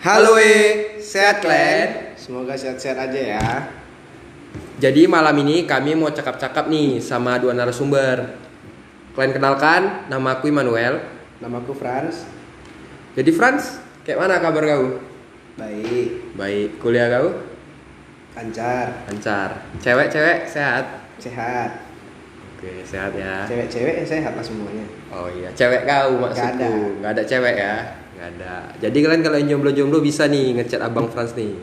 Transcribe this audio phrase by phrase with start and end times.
[0.00, 2.16] Halo we, sehat kalian?
[2.16, 3.48] Semoga sehat-sehat aja ya.
[4.80, 8.32] Jadi malam ini kami mau cakap-cakap nih sama dua narasumber.
[9.12, 11.04] Kalian kenalkan, nama aku Immanuel.
[11.44, 12.24] Namaku Franz.
[13.12, 15.04] Jadi Franz, kayak mana kabar kau?
[15.60, 17.36] Baik, Baik, kuliah kau?
[18.32, 19.68] lancar, Lancar.
[19.84, 21.12] Cewek-cewek sehat?
[21.20, 21.76] sehat.
[22.56, 23.44] Oke, sehat ya.
[23.44, 24.88] Cewek-cewek sehat lah semuanya.
[25.12, 26.56] Oh iya, cewek kau maksudku.
[26.56, 26.96] Nggak ada.
[27.04, 27.99] Nggak ada cewek ya?
[28.20, 28.68] Nggak ada.
[28.76, 31.56] Jadi kalian kalau yang jomblo-jomblo bisa nih ngechat abang Franz nih.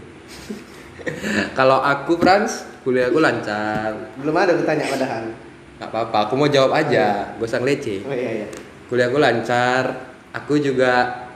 [1.58, 4.18] kalau aku Franz, kuliahku lancar.
[4.18, 5.38] Belum ada bertanya padahal.
[5.78, 7.38] Nggak apa-apa, aku mau jawab aja.
[7.38, 8.02] Gak usah ngelece.
[8.10, 8.48] Oh iya iya.
[8.90, 10.18] Kuliahku lancar.
[10.34, 11.30] Aku juga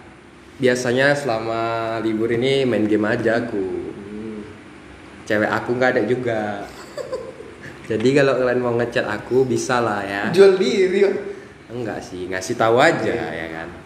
[0.58, 1.62] biasanya selama
[2.02, 3.66] libur ini main game aja aku.
[3.94, 4.42] Hmm.
[5.30, 6.66] Cewek aku nggak ada juga.
[7.94, 10.34] Jadi kalau kalian mau ngechat aku bisa lah ya.
[10.34, 11.06] Jual diri.
[11.70, 13.81] Enggak sih, ngasih tahu aja ya kan.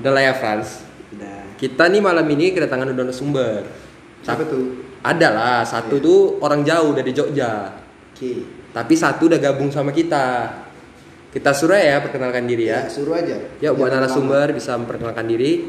[0.00, 0.84] Udah lah ya Franz.
[1.16, 1.56] Udah.
[1.56, 3.64] Kita nih malam ini kedatangan udah sumber.
[4.20, 4.84] Siapa tuh?
[5.06, 6.04] Ada lah, satu Iya.
[6.04, 7.72] tuh orang jauh dari Jogja.
[8.12, 8.42] Oke.
[8.74, 10.52] Tapi satu udah gabung sama kita.
[11.32, 12.84] Kita suruh ya perkenalkan diri ya.
[12.84, 13.36] Ya, suruh aja.
[13.60, 15.68] Yuk buat narasumber bisa memperkenalkan diri.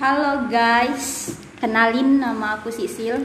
[0.00, 3.18] Halo guys, kenalin nama aku Sisil.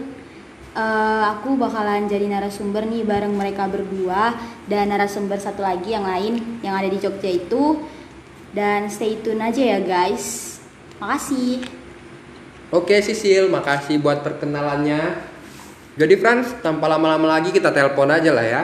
[0.76, 4.36] Eh, aku bakalan jadi narasumber nih bareng mereka berdua
[4.68, 7.80] dan narasumber satu lagi yang lain yang ada di Jogja itu.
[8.56, 10.58] Dan stay tune aja ya guys.
[11.04, 11.68] Makasih.
[12.72, 15.20] Oke Sisil, makasih buat perkenalannya.
[16.00, 18.64] Jadi Franz, tanpa lama-lama lagi kita telepon aja lah ya.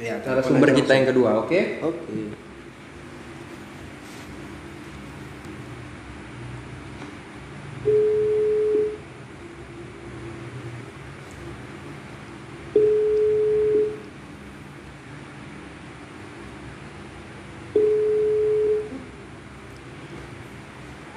[0.00, 1.52] Iya, Narasumber telepon kita yang kedua, oke?
[1.52, 1.92] langsung.
[1.92, 2.16] Oke.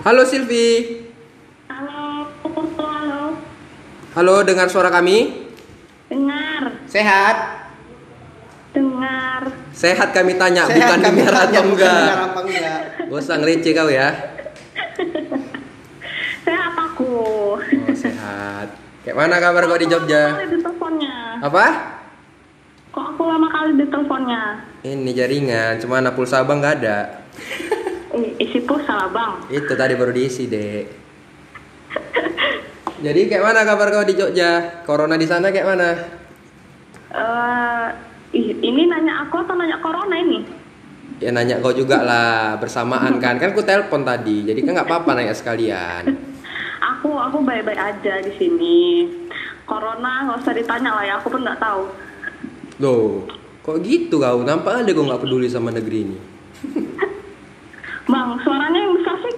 [0.01, 0.97] Halo Silvi.
[1.69, 2.25] Halo,
[2.81, 3.37] halo,
[4.17, 5.45] Halo, dengar suara kami?
[6.09, 7.37] dengar, Sehat.
[8.73, 9.45] dengar.
[9.69, 12.01] Sehat kami tanya, Sehat bukan kami dengar tanya, atau bukan enggak.
[12.01, 12.79] dengar apa enggak.
[13.13, 13.37] Gak usah
[13.77, 14.09] kau ya.
[16.49, 17.13] Sehat aku.
[17.61, 18.67] Oh, sehat.
[19.05, 20.33] Kayak mana kabar kau di Jogja?
[20.33, 21.15] lama kali di teleponnya?
[21.45, 21.65] Apa?
[22.89, 24.41] Kok aku lama kali di teleponnya?
[24.81, 27.20] Ini jaringan, cuma anak pulsa abang nggak ada.
[29.01, 29.31] I- Isi pulsa lah bang.
[29.49, 30.85] Itu tadi baru diisi, Dek.
[33.01, 34.85] Jadi kayak mana kabar kau di Jogja?
[34.85, 35.89] Corona di sana kayak mana?
[37.11, 37.87] Eh,
[38.37, 40.45] ih, ini nanya aku atau nanya corona ini?
[41.17, 43.41] Ya nanya kau juga lah, bersamaan kan.
[43.41, 46.13] Kan aku telepon tadi, jadi kan nggak apa-apa nanya sekalian.
[46.81, 49.09] Aku aku baik-baik aja di sini.
[49.65, 51.89] Corona nggak usah ditanya lah ya, aku pun nggak tahu.
[52.81, 53.25] Loh,
[53.65, 54.45] kok gitu kau?
[54.45, 56.17] Nampak aja kau nggak peduli sama negeri ini.
[58.09, 58.90] Bang, suaranya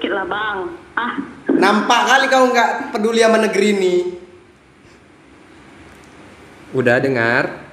[0.03, 0.57] sedikit lah bang.
[0.99, 1.13] Ah,
[1.47, 3.95] Nampak kali kau nggak peduli sama negeri ini.
[6.75, 7.63] Udah dengar?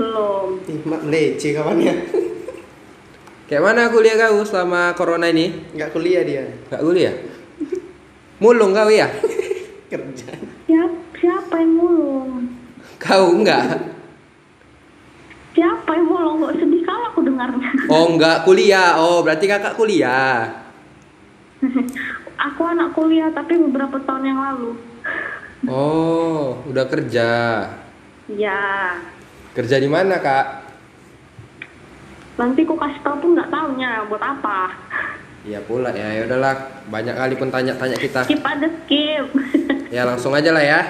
[0.00, 0.64] belum.
[0.64, 1.92] Ih, mak lece kawannya.
[3.52, 5.52] Kayak mana kuliah kau selama corona ini?
[5.76, 6.48] Nggak kuliah dia.
[6.72, 7.12] Gak kuliah?
[8.40, 9.12] Mulung kau ya?
[9.92, 10.32] Kerja.
[10.64, 12.48] Siapa, siapa yang mulung?
[12.96, 13.92] Kau enggak?
[15.52, 16.48] Siapa yang mulung?
[16.48, 17.70] Kok sedih kali aku dengarnya.
[17.92, 18.96] Oh enggak kuliah.
[18.96, 20.59] Oh berarti kakak kuliah.
[22.50, 24.70] Aku anak kuliah tapi beberapa tahun yang lalu.
[25.68, 27.28] Oh udah kerja.
[28.30, 28.62] Ya,
[29.50, 30.70] Kerja di mana kak?
[32.38, 34.72] nanti ku kasih tau pun nggak taunya buat apa.
[35.44, 36.08] Iya pula ya.
[36.16, 36.56] Ya udahlah.
[36.88, 38.24] Banyak kali pun tanya-tanya kita.
[38.24, 39.26] Skip ada skip.
[39.90, 40.80] Ya langsung aja lah ya.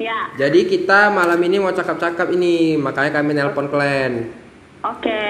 [0.00, 2.74] ya, Jadi kita malam ini mau cakap-cakap ini.
[2.74, 4.32] Makanya kami nelpon kalian.
[4.80, 5.22] oke.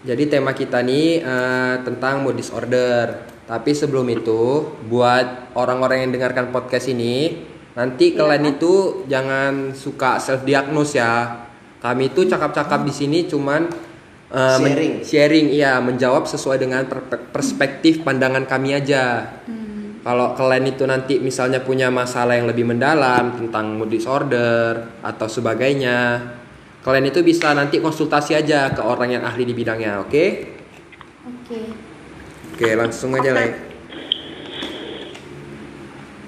[0.00, 3.28] Jadi tema kita nih eh, tentang mood disorder.
[3.48, 10.44] Tapi sebelum itu, buat orang-orang yang dengarkan podcast ini, nanti kalian itu jangan suka self
[10.44, 11.48] diagnose ya.
[11.80, 13.64] Kami itu cakap-cakap di sini cuman
[14.28, 14.94] men- Sharing.
[15.00, 19.24] sharing, iya, menjawab sesuai dengan per- perspektif pandangan kami aja.
[20.04, 26.20] Kalau kalian itu nanti misalnya punya masalah yang lebih mendalam tentang mood disorder atau sebagainya,
[26.84, 30.24] kalian itu bisa nanti konsultasi aja ke orang yang ahli di bidangnya, oke?
[31.24, 31.87] Oke.
[32.58, 33.46] Oke, langsung aja lah.
[33.46, 33.54] ya.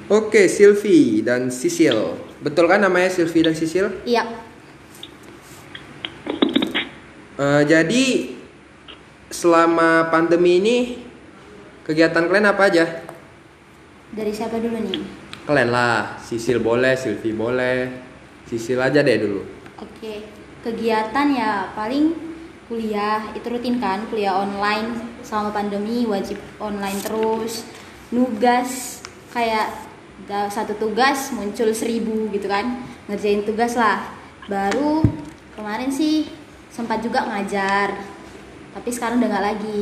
[0.07, 2.15] Oke, Silvi dan Sisil.
[2.39, 3.91] Betul kan namanya Silvi dan Sisil?
[4.07, 4.31] Iya.
[7.35, 8.31] Eh, jadi
[9.27, 10.77] selama pandemi ini
[11.83, 13.03] kegiatan kalian apa aja?
[14.15, 15.03] Dari siapa dulu nih?
[15.51, 17.91] Kalian lah, Sisil boleh, Silvi boleh.
[18.47, 19.43] Sisil aja deh dulu.
[19.83, 20.31] Oke.
[20.63, 22.15] Kegiatan ya paling
[22.71, 27.65] kuliah itu rutin kan kuliah online selama pandemi wajib online terus
[28.11, 29.01] nugas
[29.31, 29.71] kayak
[30.29, 34.05] satu tugas muncul seribu gitu kan ngerjain tugas lah
[34.47, 35.03] baru
[35.57, 36.29] kemarin sih
[36.71, 37.99] sempat juga ngajar
[38.71, 39.81] tapi sekarang udah nggak lagi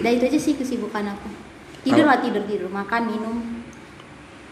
[0.00, 1.28] udah itu aja sih kesibukan aku
[1.80, 3.36] tidur lah tidur tidur makan minum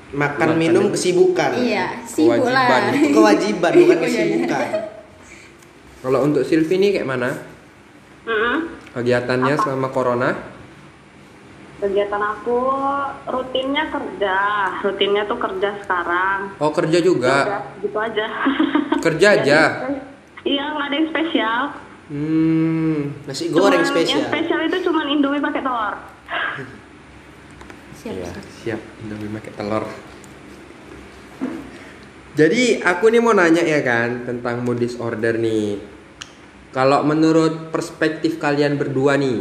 [0.08, 1.52] Makan Makan minum kesibukan.
[1.60, 2.80] iya sibuk Kewajiban.
[2.80, 4.00] lah Itu kewajiban bukan Oh, iya, iya.
[4.08, 4.68] kesibukan.
[6.00, 7.28] Kalau untuk Silvi nih kayak mana?
[8.96, 9.62] Kegiatannya Apa?
[9.62, 10.30] selama corona?
[11.78, 12.58] Kegiatan aku
[13.30, 14.38] rutinnya kerja,
[14.82, 16.58] rutinnya tuh kerja sekarang.
[16.58, 17.36] Oh kerja juga.
[17.46, 18.26] Udah, gitu aja.
[19.04, 19.60] Kerja aja.
[20.42, 21.60] Iya, nggak ada yang spesial.
[22.10, 23.14] Hmm.
[23.30, 24.18] Nasi goreng Cuman spesial.
[24.18, 25.94] Yang spesial itu cuma Indomie pakai telur.
[27.94, 28.44] siap siap.
[28.58, 28.80] siap.
[29.06, 29.84] Indomie pakai telur.
[32.34, 35.97] Jadi aku nih mau nanya ya kan tentang mood disorder nih.
[36.68, 39.40] Kalau menurut perspektif kalian berdua nih,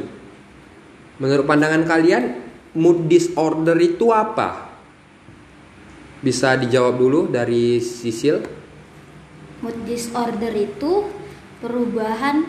[1.19, 2.23] menurut pandangan kalian
[2.77, 4.71] mood disorder itu apa?
[6.23, 8.57] Bisa dijawab dulu dari Sisil.
[9.57, 11.09] mood disorder itu
[11.57, 12.45] perubahan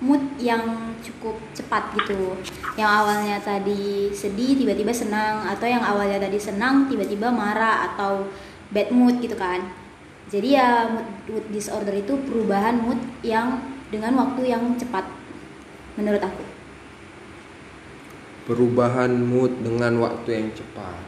[0.00, 2.36] mood yang cukup cepat gitu
[2.76, 8.28] yang awalnya tadi sedih tiba-tiba senang atau yang awalnya tadi senang tiba-tiba marah atau
[8.72, 9.60] bad mood gitu kan
[10.28, 13.60] jadi ya mood, mood disorder itu perubahan mood yang
[13.90, 15.04] dengan waktu yang cepat
[15.98, 16.44] menurut aku
[18.50, 20.98] Perubahan mood dengan waktu yang cepat.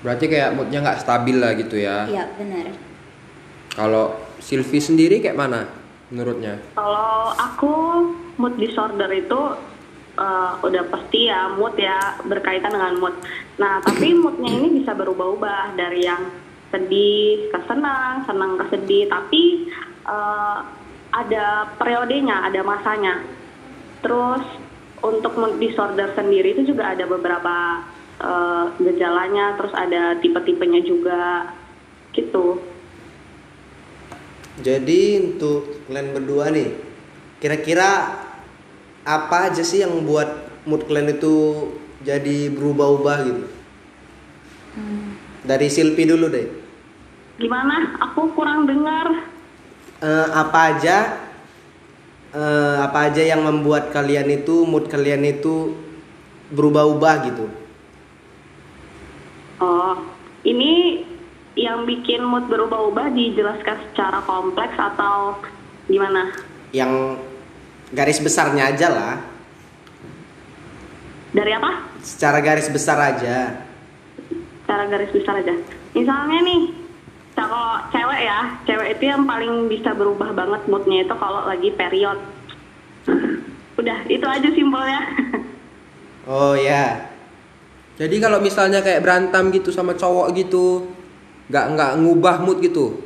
[0.00, 2.08] Berarti kayak moodnya nggak stabil lah gitu ya.
[2.08, 2.70] iya benar
[3.76, 5.68] Kalau Silvi sendiri kayak mana
[6.08, 6.64] menurutnya?
[6.78, 7.72] Kalau aku
[8.40, 9.40] mood disorder itu
[10.16, 13.14] eh, udah pasti ya mood ya berkaitan dengan mood.
[13.60, 16.24] Nah tapi moodnya ini bisa berubah-ubah dari yang
[16.72, 19.10] sedih ke senang, senang ke sedih.
[19.12, 19.68] Tapi
[20.08, 20.58] eh,
[21.12, 23.24] ada periodenya, ada masanya.
[24.04, 24.44] Terus
[25.02, 27.86] untuk mood disorder sendiri itu juga ada beberapa
[28.20, 31.52] eh, gejalanya, terus ada tipe-tipenya juga
[32.12, 32.60] gitu.
[34.58, 36.74] Jadi untuk kalian berdua nih,
[37.38, 38.18] kira-kira
[39.06, 41.34] apa aja sih yang membuat mood kalian itu
[42.02, 43.44] jadi berubah-ubah gitu?
[45.46, 46.46] Dari Silpi dulu deh.
[47.38, 47.96] Gimana?
[48.10, 49.37] Aku kurang dengar.
[49.98, 50.96] Eh, apa aja
[52.30, 55.74] eh, apa aja yang membuat kalian itu mood kalian itu
[56.54, 57.50] berubah-ubah gitu?
[59.58, 59.98] Oh,
[60.46, 61.02] ini
[61.58, 65.34] yang bikin mood berubah-ubah dijelaskan secara kompleks atau
[65.90, 66.30] gimana?
[66.70, 67.18] Yang
[67.90, 69.14] garis besarnya aja lah,
[71.34, 71.70] Dari apa?
[72.00, 73.66] secara garis besar aja.
[74.62, 75.58] Cara garis besar aja.
[75.90, 76.60] Misalnya nih,
[77.38, 82.18] kalau cewek ya, cewek itu yang paling bisa berubah banget moodnya itu kalau lagi period.
[83.78, 85.00] Udah, itu aja simpelnya.
[86.26, 87.08] Oh ya,
[87.98, 90.90] Jadi kalau misalnya kayak berantem gitu sama cowok gitu,
[91.50, 92.98] nggak nggak ngubah mood gitu.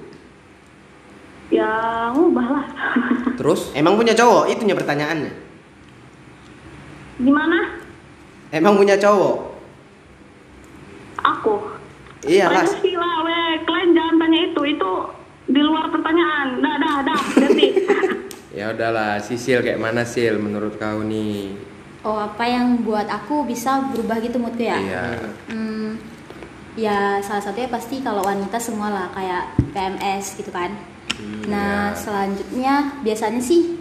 [1.52, 2.66] ya, ngubah lah.
[3.38, 4.48] Terus emang punya cowok?
[4.48, 5.32] Itunya pertanyaannya.
[7.20, 7.58] Gimana?
[8.52, 9.36] Emang punya cowok?
[11.20, 11.81] Aku.
[12.22, 12.64] Iyalah.
[12.66, 13.52] Privacy lah, weh.
[13.66, 14.60] Kalian jangan tanya itu.
[14.78, 14.92] Itu
[15.50, 16.48] di luar pertanyaan.
[16.62, 17.20] Dah, dah, dah.
[17.38, 17.68] Ganti.
[18.58, 21.72] ya udahlah, Sisil kayak mana Sil menurut kau nih?
[22.02, 25.04] oh apa yang buat aku bisa berubah gitu moodku ya Iya.
[25.50, 25.98] Hmm,
[26.74, 30.70] ya salah satunya pasti kalau wanita semua lah kayak PMS gitu kan.
[31.46, 31.98] nah iya.
[31.98, 32.74] selanjutnya
[33.06, 33.78] biasanya sih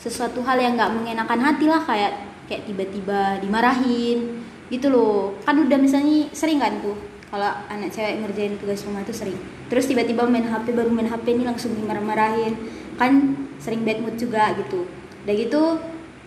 [0.00, 2.12] sesuatu hal yang nggak mengenakan hati lah kayak
[2.48, 4.40] kayak tiba-tiba dimarahin
[4.72, 5.36] gitu loh.
[5.44, 6.96] Kan udah misalnya sering kan tuh
[7.30, 9.38] kalau anak cewek ngerjain tugas rumah itu sering.
[9.70, 12.58] Terus tiba-tiba main HP baru main HP ini langsung dimarah-marahin.
[12.98, 14.90] Kan sering bad mood juga gitu.
[15.22, 15.62] Udah gitu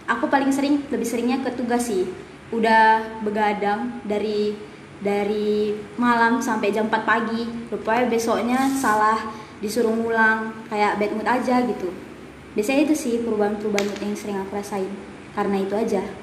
[0.08, 2.08] aku paling sering lebih seringnya ke tugas sih.
[2.56, 4.56] Udah begadang dari
[5.04, 7.52] dari malam sampai jam 4 pagi.
[7.68, 9.20] Rupanya besoknya salah
[9.60, 11.92] disuruh ngulang kayak bad mood aja gitu.
[12.56, 14.88] Biasanya itu sih perubahan-perubahan yang sering aku rasain.
[15.36, 16.23] Karena itu aja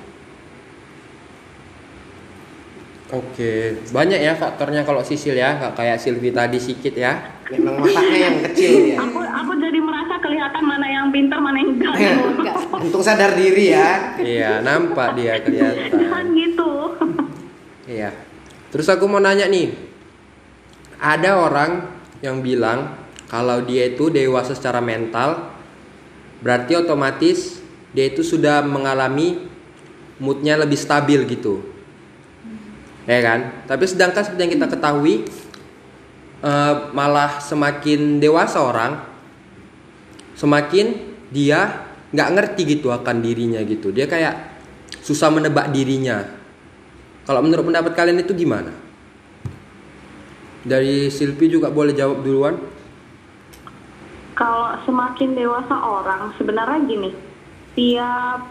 [3.10, 7.42] Oke, banyak ya faktornya kalau Sisil ya, nggak kayak Silvi tadi sedikit ya.
[7.50, 8.96] Memang otaknya yang kecil ya.
[9.02, 11.94] Aku aku jadi merasa kelihatan mana yang pintar mana yang enggak.
[11.98, 14.14] enggak Untung sadar diri ya.
[14.14, 16.24] Iya, nampak dia Jangan kelihatan.
[16.38, 16.70] gitu.
[17.90, 18.14] Iya.
[18.70, 19.74] Terus aku mau nanya nih,
[21.02, 21.90] ada orang
[22.22, 22.94] yang bilang
[23.26, 25.50] kalau dia itu dewasa secara mental,
[26.46, 27.58] berarti otomatis
[27.90, 29.50] dia itu sudah mengalami
[30.22, 31.79] moodnya lebih stabil gitu.
[33.08, 33.64] Ya kan?
[33.64, 35.14] Tapi sedangkan seperti yang kita ketahui,
[36.44, 39.00] eh, malah semakin dewasa orang,
[40.36, 40.96] semakin
[41.30, 43.94] dia nggak ngerti gitu akan dirinya gitu.
[43.94, 44.34] Dia kayak
[45.00, 46.26] susah menebak dirinya.
[47.24, 48.72] Kalau menurut pendapat kalian itu gimana?
[50.60, 52.58] Dari Silvi juga boleh jawab duluan.
[54.36, 57.10] Kalau semakin dewasa orang, sebenarnya gini,
[57.76, 58.48] tiap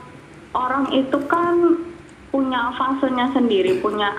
[0.53, 1.81] orang itu kan
[2.29, 4.13] punya fasenya sendiri, punya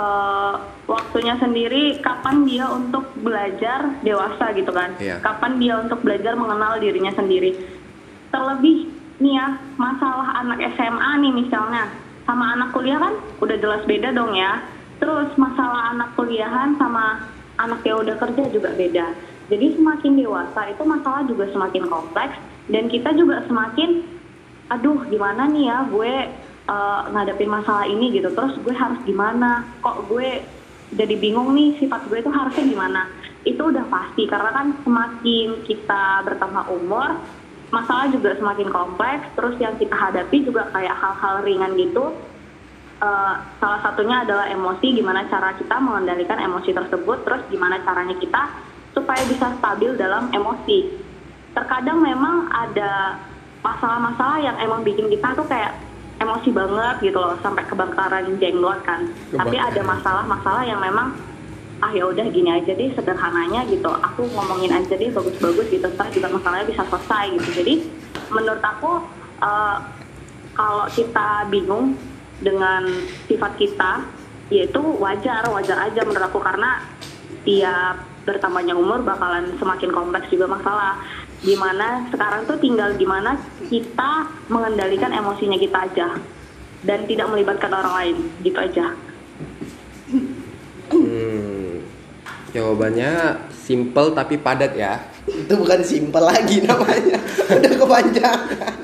[0.00, 0.54] eh,
[0.88, 2.00] waktunya sendiri.
[2.00, 4.96] Kapan dia untuk belajar dewasa gitu kan?
[4.96, 5.20] Iya.
[5.20, 7.52] Kapan dia untuk belajar mengenal dirinya sendiri?
[8.32, 8.88] Terlebih
[9.20, 11.92] nih ya, masalah anak SMA nih misalnya,
[12.24, 13.14] sama anak kuliah kan
[13.44, 14.64] udah jelas beda dong ya.
[14.96, 17.28] Terus masalah anak kuliahan sama
[17.60, 19.12] anak yang udah kerja juga beda.
[19.50, 22.38] Jadi semakin dewasa itu masalah juga semakin kompleks
[22.70, 24.06] dan kita juga semakin
[24.70, 26.14] aduh gimana nih ya gue
[26.68, 28.32] eh, ngadepin masalah ini gitu.
[28.32, 29.64] Terus gue harus gimana?
[29.80, 30.44] Kok gue
[30.90, 33.02] jadi bingung nih sifat gue itu harusnya gimana?
[33.46, 37.16] Itu udah pasti karena kan semakin kita bertambah umur
[37.70, 39.24] masalah juga semakin kompleks.
[39.38, 42.12] Terus yang kita hadapi juga kayak hal-hal ringan gitu.
[43.00, 48.52] Eh, salah satunya adalah emosi gimana cara kita mengendalikan emosi tersebut terus gimana caranya kita
[48.92, 51.00] supaya bisa stabil dalam emosi.
[51.56, 53.16] Terkadang memang ada
[53.64, 55.80] masalah-masalah yang emang bikin kita tuh kayak
[56.20, 59.08] emosi banget gitu loh sampai kebakaran jenglot kan.
[59.32, 61.16] Tapi ada masalah-masalah yang memang
[61.80, 66.12] ah ya udah gini aja deh sederhananya gitu aku ngomongin aja deh bagus-bagus gitu ntar
[66.12, 67.50] juga masalahnya bisa selesai gitu.
[67.64, 67.74] Jadi
[68.28, 69.00] menurut aku
[69.40, 69.76] eh,
[70.52, 71.96] kalau kita bingung
[72.40, 72.84] dengan
[73.24, 74.04] sifat kita
[74.52, 76.84] yaitu wajar wajar aja menurut aku karena
[77.48, 81.00] tiap bertambahnya umur bakalan semakin kompleks juga masalah
[81.40, 83.40] di mana sekarang tuh tinggal gimana
[83.72, 86.08] kita mengendalikan emosinya kita aja
[86.84, 88.92] dan tidak melibatkan orang lain gitu aja
[90.90, 91.86] Hmm,
[92.50, 94.98] jawabannya simple tapi padat ya.
[95.22, 97.22] Itu bukan simpel lagi namanya.
[97.56, 98.78] Udah kepanjangan.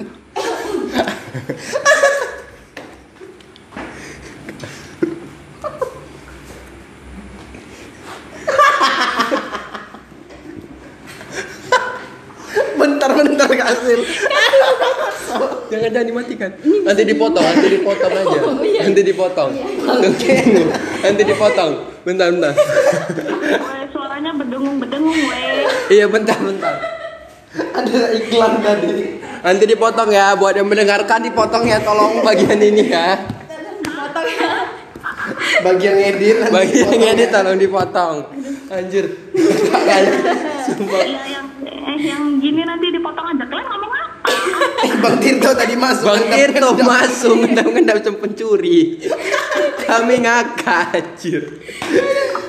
[12.76, 14.00] bentar bentar Kasil.
[15.96, 16.50] Jangan dimatikan.
[16.84, 18.38] Nanti dipotong, nanti dipotong aja.
[18.44, 18.84] Oh, iya.
[18.84, 19.50] Nanti dipotong.
[19.80, 20.62] Tunggu.
[21.00, 21.72] Nanti dipotong.
[22.04, 22.52] Bentar bentar.
[22.52, 26.76] Weh, suaranya berdengung-berdengung weh Iya bentar bentar.
[27.56, 29.24] Ada iklan tadi.
[29.40, 33.16] Nanti dipotong ya buat yang mendengarkan dipotong ya tolong bagian ini ya.
[33.80, 34.52] Potong ya.
[35.64, 37.32] Bagian edit Bagian ini ya.
[37.32, 38.16] tolong dipotong.
[38.68, 39.32] Anjir.
[40.68, 41.35] Sumpah.
[45.06, 46.02] Bang Tirto tadi masuk.
[46.10, 48.98] Bang Tirto masuk ngendap-ngendap sem pencuri.
[49.86, 51.42] Kami ngakak anjir.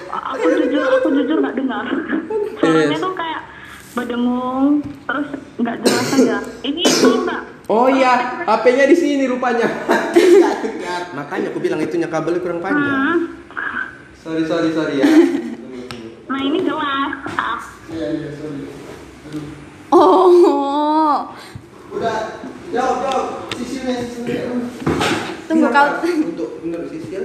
[0.09, 1.85] aku jujur aku jujur nggak dengar
[2.57, 3.03] suaranya Yes.
[3.05, 3.41] tuh kayak
[3.93, 4.65] berdengung
[5.05, 9.67] terus nggak jelas aja ini tau nggak Oh iya, HP-nya di sini rupanya.
[11.19, 13.27] Makanya aku bilang itunya kabelnya kurang panjang.
[13.51, 13.91] Hmm.
[14.15, 15.07] sorry sorry sorry ya.
[16.31, 17.59] nah ini jelas ah.
[19.91, 21.27] Oh.
[21.89, 22.17] Udah,
[22.69, 23.25] jawab jawab.
[23.53, 24.43] Sisilnya sisilnya.
[25.47, 25.93] Tunggu, Ini kau-?
[26.27, 27.23] Untuk menurut sisil.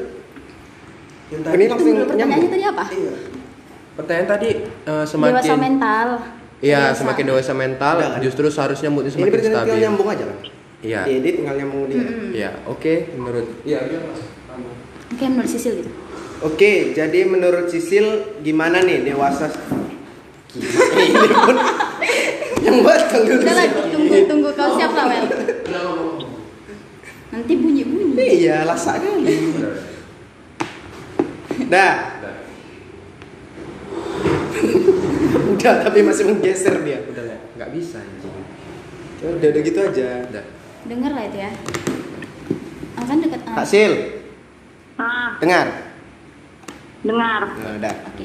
[1.28, 2.84] Yang tadi Ini langsung Tunggu, pertanyaannya tadi apa?
[2.88, 3.12] Iya.
[3.92, 4.48] Pertanyaan tadi
[4.82, 6.08] Dewasa semakin mental.
[6.62, 6.96] Iya, Dewasa.
[6.96, 8.20] semakin dewasa mental, Udah kan?
[8.22, 9.82] justru seharusnya moodnya Ini semakin berarti tinggal stabil.
[9.82, 10.38] nyambung aja kan?
[10.80, 11.00] Iya.
[11.04, 12.04] Diedit tinggal nyambung dia.
[12.32, 14.20] Iya, oke menurut Iya, biar Mas.
[15.10, 15.90] Oke, menurut Sisil gitu.
[16.40, 18.06] Oke, jadi menurut Sisil
[18.40, 19.50] gimana nih dewasa?
[20.48, 21.56] Gimana ini pun
[22.72, 23.40] yang batang dulu.
[23.44, 25.24] Udah lah, tunggu tunggu kau siap lah, Wel.
[27.32, 28.44] Nanti bunyi-bunyi.
[28.44, 29.36] Iya, lasak kali.
[31.68, 31.94] Dah.
[35.52, 37.04] Udah, tapi masih menggeser dia.
[37.08, 38.34] Udah lah, nggak bisa anjing.
[39.22, 40.08] Ya Udah, udah gitu aja.
[40.28, 40.44] Udah.
[40.88, 41.50] Dengar lah itu ya.
[42.98, 43.54] Ah, kan dekat ah.
[43.62, 43.92] Kak Sil,
[44.94, 45.66] nah dengar.
[47.02, 47.94] dengar Nah, udah.
[48.12, 48.24] Oke.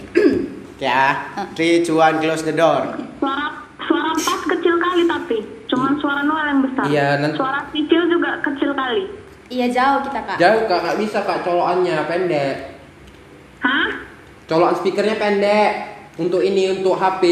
[0.78, 1.14] Oke ah.
[1.58, 2.98] Three, two, one, close the door.
[3.22, 8.04] suara suara pas kecil kali tapi cuman suara Noel yang besar Iya, nanti- suara Cicil
[8.08, 9.06] juga kecil kali
[9.48, 10.36] Iya jauh kita kak.
[10.38, 12.56] Jauh kak, nggak bisa kak, colokannya pendek.
[13.58, 13.88] hah
[14.44, 15.72] Colokan speakernya pendek.
[16.18, 17.24] Untuk ini, untuk HP.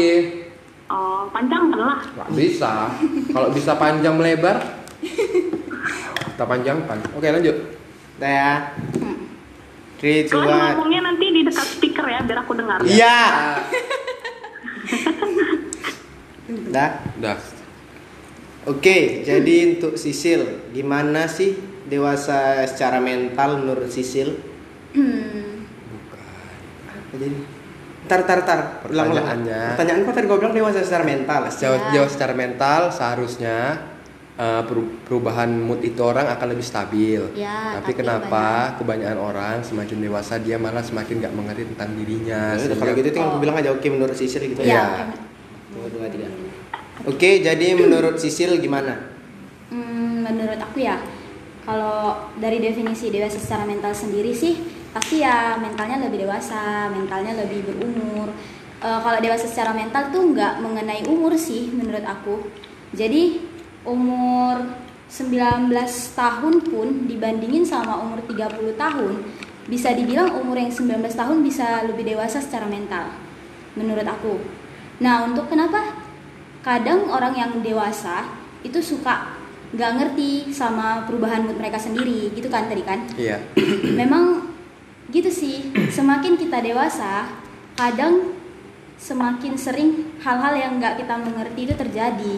[0.86, 2.88] oh panjang lah Nggak bisa.
[3.28, 4.64] Kalau bisa panjang melebar,
[4.96, 6.96] kita panjangkan.
[7.12, 7.56] Oke lanjut.
[8.16, 8.52] Udah ya.
[9.98, 10.72] Kalian one.
[10.72, 13.16] ngomongnya nanti di dekat speaker ya biar aku dengar Iya.
[16.46, 16.90] Udah.
[17.16, 17.36] Udah.
[18.66, 24.34] Oke, jadi untuk Sisil, gimana sih dewasa secara mental menurut Sisil?
[24.90, 25.62] Hmm.
[26.88, 27.36] Apa jadi?
[28.06, 28.60] Tar, tar, tar.
[28.86, 29.22] Ulang, ulang.
[29.22, 29.62] Pertanyaannya.
[29.72, 31.40] Pertanyaan kok tadi gue bilang dewasa secara mental.
[31.48, 31.90] Sejauh, Ya.
[31.92, 33.58] jauh secara mental seharusnya
[34.36, 37.22] eh, peru- perubahan mood itu orang akan lebih stabil.
[37.32, 42.52] Ya, tapi tapi kenapa kebanyakan orang semakin dewasa dia malah semakin nggak mengerti tentang dirinya.
[42.52, 43.40] Ya sehingga- kalau gitu tinggal Oh.
[43.40, 44.76] bilang aja oke menurut Sisil gitu Iya.
[44.76, 45.08] Ya,
[45.86, 46.26] Tunggu, dua, tiga.
[47.06, 49.06] Oke, jadi menurut Sisil gimana?
[49.70, 50.98] Hmm, menurut aku ya,
[51.62, 57.70] kalau dari definisi dewasa secara mental sendiri sih, pasti ya mentalnya lebih dewasa, mentalnya lebih
[57.70, 58.34] berumur.
[58.82, 62.50] Eh, kalau dewasa secara mental tuh nggak mengenai umur sih menurut aku.
[62.90, 63.46] Jadi
[63.86, 64.66] umur
[65.06, 65.70] 19
[66.18, 69.22] tahun pun dibandingin sama umur 30 tahun,
[69.70, 73.14] bisa dibilang umur yang 19 tahun bisa lebih dewasa secara mental
[73.78, 74.65] menurut aku.
[75.00, 75.92] Nah, untuk kenapa?
[76.64, 78.26] Kadang orang yang dewasa
[78.66, 79.38] itu suka
[79.76, 83.04] nggak ngerti sama perubahan mood mereka sendiri gitu kan tadi kan?
[83.14, 83.38] Iya.
[84.00, 84.50] memang
[85.12, 85.70] gitu sih.
[85.92, 87.28] Semakin kita dewasa
[87.76, 88.34] kadang
[88.96, 92.34] semakin sering hal-hal yang nggak kita mengerti itu terjadi.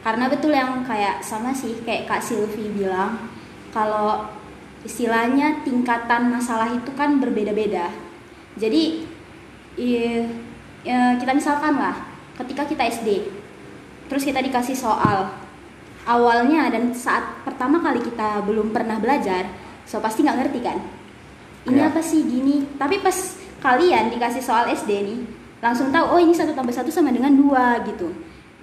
[0.00, 3.28] Karena betul yang kayak sama sih kayak kak Silvi bilang
[3.70, 4.24] kalau
[4.86, 7.92] istilahnya tingkatan masalah itu kan berbeda-beda.
[8.56, 9.04] Jadi
[9.76, 10.47] i-
[10.88, 11.92] ya, kita misalkan lah
[12.40, 13.28] ketika kita SD
[14.08, 15.28] terus kita dikasih soal.
[16.08, 19.44] Awalnya dan saat pertama kali kita belum pernah belajar
[19.84, 20.80] so pasti nggak ngerti kan?
[21.68, 21.92] Ini Ya.
[21.92, 22.64] apa sih gini?
[22.80, 25.18] Tapi pas kalian dikasih soal SD nih
[25.60, 28.08] langsung tahu oh ini satu tambah satu sama dengan dua gitu.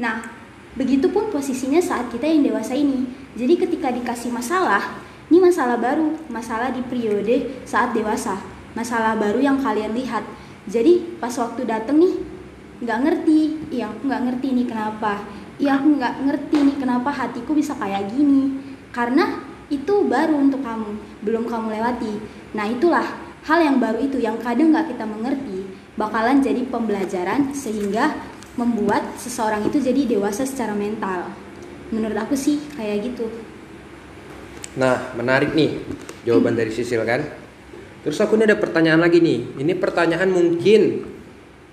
[0.02, 0.26] Nah
[0.74, 3.06] begitupun posisinya saat kita yang dewasa ini.
[3.38, 4.82] Jadi ketika dikasih masalah
[5.30, 8.42] ini masalah baru masalah di periode saat dewasa
[8.74, 10.26] masalah baru yang kalian lihat
[10.66, 12.16] jadi pas waktu dateng nih
[12.82, 13.40] nggak ngerti.
[13.72, 15.14] Iya aku nggak ngerti nih kenapa.
[15.62, 18.60] Iya aku nggak ngerti nih kenapa hatiku bisa kayak gini.
[18.90, 22.14] Karena itu baru untuk kamu belum kamu lewati.
[22.58, 23.06] Nah itulah
[23.46, 28.18] hal yang baru itu yang kadang nggak kita mengerti bakalan jadi pembelajaran sehingga
[28.56, 31.30] membuat seseorang itu jadi dewasa secara mental.
[31.94, 33.30] Menurut aku sih kayak gitu.
[34.76, 35.80] Nah, menarik nih
[36.28, 37.24] jawaban dari Sisil kan.
[38.06, 39.58] Terus aku ini ada pertanyaan lagi nih.
[39.66, 41.10] Ini pertanyaan mungkin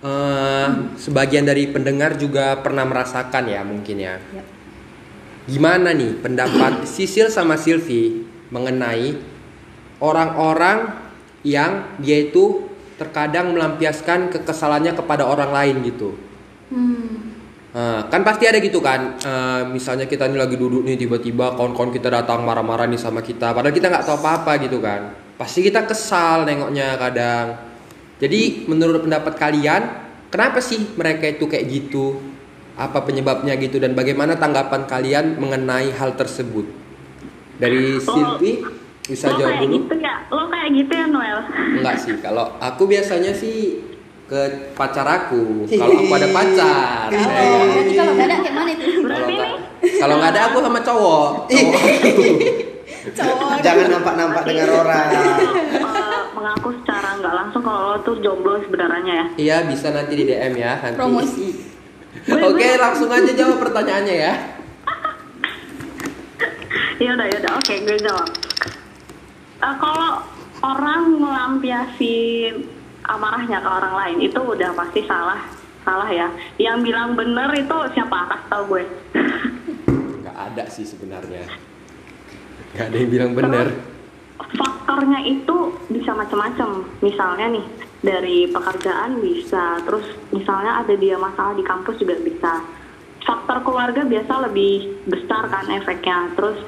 [0.01, 4.17] eh, sebagian dari pendengar juga pernah merasakan ya mungkin ya.
[4.17, 4.45] Ya.
[5.45, 9.13] Gimana nih pendapat Sisil sama Silvi mengenai
[10.00, 11.04] orang-orang
[11.45, 12.65] yang dia itu
[12.97, 16.17] terkadang melampiaskan kekesalannya kepada orang lain gitu.
[16.73, 17.33] hmm
[17.73, 21.89] Nah, kan pasti ada gitu kan Eh, misalnya kita ini lagi duduk nih tiba-tiba kawan-kawan
[21.89, 25.91] kita datang marah-marah nih sama kita padahal kita nggak tahu apa-apa gitu kan pasti kita
[25.91, 27.59] kesal nengoknya kadang.
[28.23, 29.83] Jadi menurut pendapat kalian
[30.31, 32.23] kenapa sih mereka itu kayak gitu?
[32.78, 33.83] Apa penyebabnya gitu?
[33.83, 36.71] Dan bagaimana tanggapan kalian mengenai hal tersebut?
[37.59, 38.63] Dari Silvi
[39.02, 39.75] bisa lo jawab kayak dulu.
[39.83, 40.15] gitu ya?
[40.31, 41.39] Lo kayak gitu ya Noel?
[41.50, 42.15] Enggak sih.
[42.23, 43.83] Kalau aku biasanya sih
[44.31, 45.67] ke pacar aku.
[45.67, 47.11] Kalau aku ada pacar.
[47.11, 48.85] Oh, kalau nggak ada kayak mana itu?
[48.87, 49.50] Kalau Berarti nggak
[49.99, 51.31] kalau nggak ada aku sama cowok.
[51.50, 52.72] Cowok
[53.10, 53.58] cowok.
[53.67, 55.08] Jangan nampak-nampak dengan orang.
[55.82, 59.26] Eh, mengaku secara nggak langsung kalau lo tuh jomblo sebenarnya ya?
[59.36, 60.99] Iya bisa nanti di DM ya nanti.
[60.99, 61.49] Promosi.
[62.30, 64.34] Oke langsung aja jawab pertanyaannya ya.
[67.02, 68.28] Ya udah ya udah oke gue jawab.
[69.62, 70.10] Eh, kalau
[70.62, 72.71] orang melampiasin
[73.02, 75.43] amarahnya ke orang lain itu udah pasti salah
[75.82, 76.30] salah ya.
[76.62, 78.19] Yang bilang bener itu siapa?
[78.30, 78.82] Kasih tau gue.
[80.23, 81.72] Nggak ada sih sebenarnya
[82.73, 83.93] nggak ada yang bilang bener
[84.56, 85.56] faktornya itu
[85.89, 86.85] bisa macam-macam.
[87.00, 87.67] Misalnya nih
[88.02, 90.04] dari pekerjaan bisa terus
[90.35, 92.61] misalnya ada dia masalah di kampus juga bisa.
[93.23, 96.28] Faktor keluarga biasa lebih besar kan efeknya.
[96.35, 96.58] Terus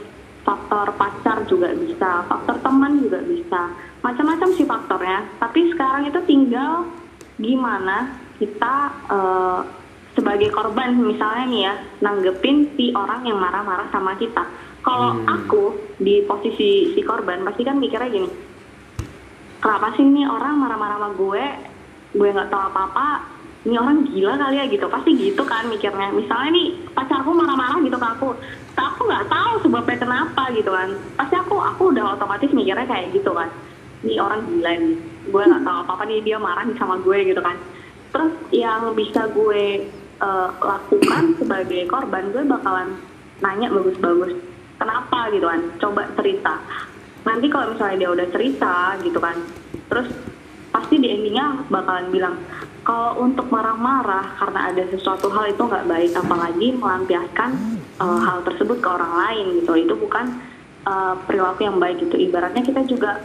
[0.44, 3.74] faktor pacar juga bisa faktor teman juga bisa.
[4.00, 5.26] Macam-macam sih faktornya.
[5.42, 6.88] Tapi sekarang itu tinggal
[7.36, 8.74] gimana kita
[9.10, 9.60] eh,
[10.14, 11.74] sebagai korban misalnya nih ya
[12.06, 14.46] nanggepin si orang yang marah-marah sama kita
[14.84, 15.26] kalau Hmm.
[15.26, 15.62] aku
[15.98, 18.28] di posisi si korban pasti kan mikirnya gini
[19.64, 21.44] kenapa sih nih orang marah-marah sama gue?
[22.12, 23.32] Gue nggak tahu apa-apa.
[23.64, 24.86] Ini orang gila kali ya gitu.
[24.92, 26.12] Pasti gitu kan mikirnya.
[26.12, 28.36] Misalnya nih pacarku marah-marah gitu ke aku
[28.74, 30.88] tapi aku nggak tahu sebabnya kenapa gitu kan.
[31.16, 33.48] Pasti aku aku udah otomatis mikirnya kayak gitu kan.
[34.04, 34.94] Ini orang gila nih.
[35.32, 37.56] Gue nggak tahu apa-apa nih dia marah nih sama gue gitu kan.
[38.12, 43.00] Terus yang bisa gue eh, lakukan sebagai korban gue bakalan
[43.40, 44.53] nanya bagus-bagus
[44.84, 46.54] kenapa gitu kan coba cerita.
[47.24, 49.36] Nanti kalau misalnya dia udah cerita gitu kan
[49.88, 50.08] terus
[50.74, 52.36] pasti di endingnya bakalan bilang
[52.84, 58.78] kalau untuk marah-marah karena ada sesuatu hal itu nggak baik apalagi melampiaskan eh, hal tersebut
[58.84, 59.72] ke orang lain gitu.
[59.88, 60.36] Itu bukan
[60.84, 62.20] eh, perilaku yang baik gitu.
[62.20, 63.24] Ibaratnya kita juga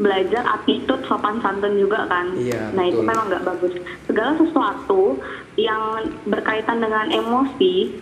[0.00, 2.32] belajar attitude sopan santun juga kan.
[2.32, 3.76] Iya, nah itu memang nggak bagus.
[4.08, 5.20] Segala sesuatu
[5.60, 7.92] yang berkaitan dengan emosi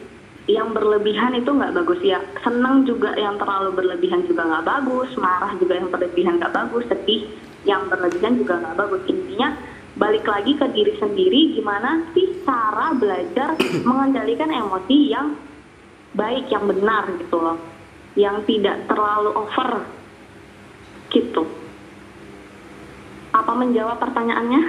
[0.55, 2.01] yang berlebihan itu nggak bagus.
[2.03, 6.85] Ya senang juga yang terlalu berlebihan juga nggak bagus marah juga yang berlebihan nggak bagus
[6.91, 7.23] sedih
[7.69, 9.03] yang berlebihan juga nggak bagus.
[9.11, 9.49] Intinya
[9.99, 13.59] balik lagi ke diri sendiri gimana sih cara belajar
[13.89, 15.39] mengendalikan emosi yang
[16.15, 17.59] baik yang benar gitu loh.
[18.19, 19.87] Yang tidak terlalu over
[21.15, 21.47] gitu.
[23.31, 24.63] Apa menjawab pertanyaannya?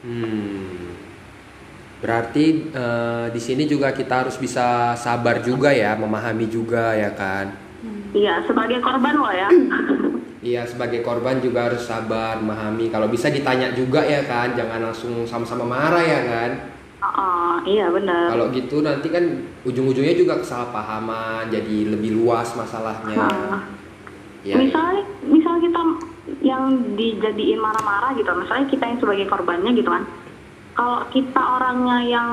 [0.00, 0.89] Hmm.
[2.00, 7.70] Berarti eh, di sini juga kita harus bisa sabar juga ya, memahami juga ya kan.
[8.10, 9.48] iya sebagai korban loh ya
[10.40, 12.88] Iya sebagai korban juga harus sabar, memahami.
[12.88, 16.50] Kalau bisa ditanya juga ya kan, jangan langsung sama-sama marah ya kan.
[17.00, 19.24] Oh, iya benar Kalau gitu nanti kan
[19.68, 23.20] ujung-ujungnya juga kesalahpahaman, jadi lebih luas masalahnya.
[23.20, 23.60] Ah.
[24.40, 25.80] Ya, misalnya misal kita
[26.40, 30.08] yang dijadiin marah-marah gitu misalnya kita yang sebagai korbannya gitu kan
[30.80, 32.28] kalau kita orangnya yang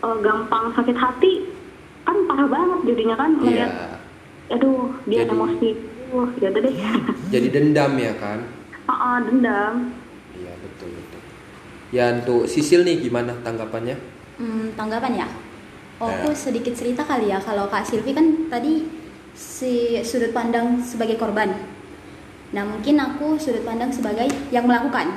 [0.00, 1.44] eh, gampang sakit hati
[2.00, 3.44] kan parah banget jadinya kan Iya.
[3.44, 3.72] melihat
[4.50, 5.68] aduh dia Jadi- emosi
[6.10, 6.74] uh ya udah deh
[7.36, 8.38] Jadi dendam ya kan.
[8.82, 9.92] Ah, ah, dendam
[10.32, 11.20] Iya betul betul.
[11.92, 14.00] Ya untuk Sisil nih gimana tanggapannya?
[14.40, 15.28] Hmm, tanggapan ya?
[16.00, 16.16] Oh, Ya.
[16.16, 17.36] aku sedikit cerita kali ya.
[17.38, 18.88] Kalau Kak Silvi kan tadi
[19.36, 21.52] si sudut pandang sebagai korban.
[22.50, 25.12] Nah, mungkin aku sudut pandang sebagai yang melakukan.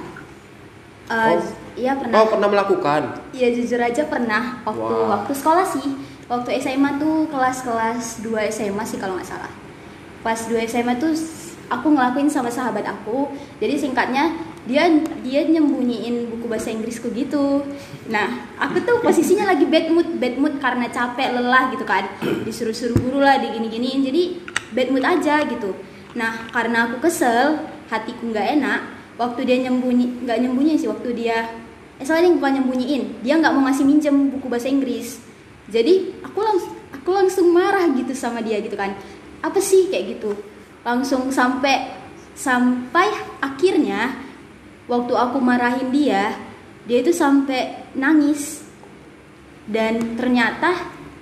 [1.10, 1.42] Eh, Oh.
[1.74, 2.22] Iya pernah.
[2.22, 3.02] Oh pernah melakukan?
[3.34, 5.18] Iya jujur aja pernah waktu Wah.
[5.18, 5.88] waktu sekolah sih.
[6.30, 9.50] Waktu SMA tuh kelas-kelas 2 SMA sih kalau nggak salah.
[10.22, 11.12] Pas 2 SMA tuh
[11.68, 13.34] aku ngelakuin sama sahabat aku.
[13.58, 14.88] Jadi singkatnya dia
[15.26, 17.66] dia nyembunyiin buku bahasa Inggrisku gitu.
[18.08, 22.08] Nah, aku tuh posisinya lagi bad mood, bad mood karena capek, lelah gitu kan.
[22.48, 24.06] Disuruh-suruh guru lah digini-giniin.
[24.08, 24.24] Jadi
[24.72, 25.76] bad mood aja gitu.
[26.16, 28.82] Nah, karena aku kesel, hatiku nggak enak.
[29.14, 31.46] Waktu dia nyembunyi, nggak nyembunyi sih, waktu dia
[32.02, 35.22] eh soalnya bukan nyembunyiin dia nggak mau ngasih minjem buku bahasa Inggris.
[35.70, 38.98] Jadi aku langsung aku langsung marah gitu sama dia gitu kan.
[39.46, 40.34] Apa sih kayak gitu.
[40.82, 41.94] Langsung sampai
[42.34, 44.18] sampai akhirnya
[44.90, 46.34] waktu aku marahin dia
[46.90, 48.66] dia itu sampai nangis.
[49.64, 50.76] Dan ternyata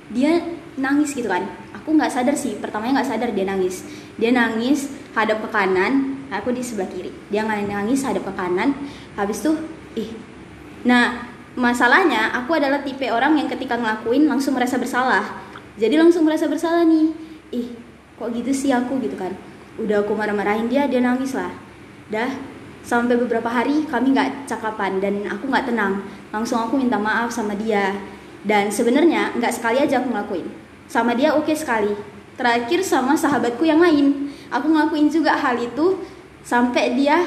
[0.10, 0.40] dia
[0.80, 1.46] nangis gitu kan.
[1.78, 3.84] Aku nggak sadar sih pertamanya nggak sadar dia nangis.
[4.16, 7.12] Dia nangis hadap ke kanan aku di sebelah kiri.
[7.28, 8.72] Dia nangis hadap ke kanan.
[9.20, 9.60] Habis tuh
[10.00, 10.16] ih.
[10.88, 11.28] Nah
[11.60, 15.44] masalahnya aku adalah tipe orang yang ketika ngelakuin langsung merasa bersalah.
[15.76, 17.12] Jadi langsung merasa bersalah nih.
[17.52, 17.68] Ih
[18.16, 19.36] kok gitu sih aku gitu kan.
[19.76, 21.52] Udah aku marah-marahin dia dia nangis lah.
[22.08, 22.32] Dah
[22.82, 26.02] sampai beberapa hari kami nggak cakapan dan aku nggak tenang.
[26.32, 27.92] Langsung aku minta maaf sama dia.
[28.42, 30.48] Dan sebenarnya nggak sekali aja aku ngelakuin.
[30.90, 31.94] Sama dia oke sekali.
[32.36, 34.34] Terakhir sama sahabatku yang lain.
[34.52, 36.02] Aku ngelakuin juga hal itu
[36.42, 37.22] sampai dia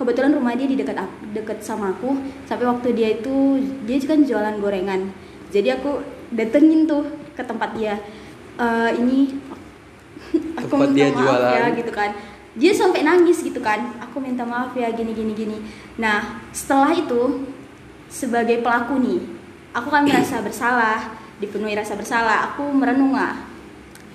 [0.00, 0.96] kebetulan rumah dia di dekat
[1.36, 2.16] dekat sama aku.
[2.48, 5.12] Sampai waktu dia itu dia kan jualan gorengan.
[5.52, 6.00] Jadi aku
[6.32, 7.04] datengin tuh
[7.36, 8.00] ke tempat dia.
[8.56, 9.36] "Eh, ini
[10.60, 11.52] aku Tempat minta dia maaf jualan.
[11.52, 12.10] ya gitu kan.
[12.56, 13.92] Dia sampai nangis gitu kan.
[14.08, 15.58] Aku minta maaf ya gini gini gini.
[16.00, 17.44] Nah setelah itu
[18.10, 19.20] sebagai pelaku nih
[19.70, 22.54] aku kan merasa bersalah dipenuhi rasa bersalah.
[22.54, 23.36] Aku merenung lah.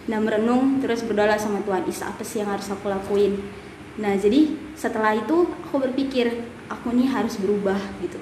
[0.09, 3.37] Nah merenung terus berdoa sama Tuhan is apa sih yang harus aku lakuin
[3.95, 8.19] nah jadi setelah itu aku berpikir aku nih harus berubah gitu.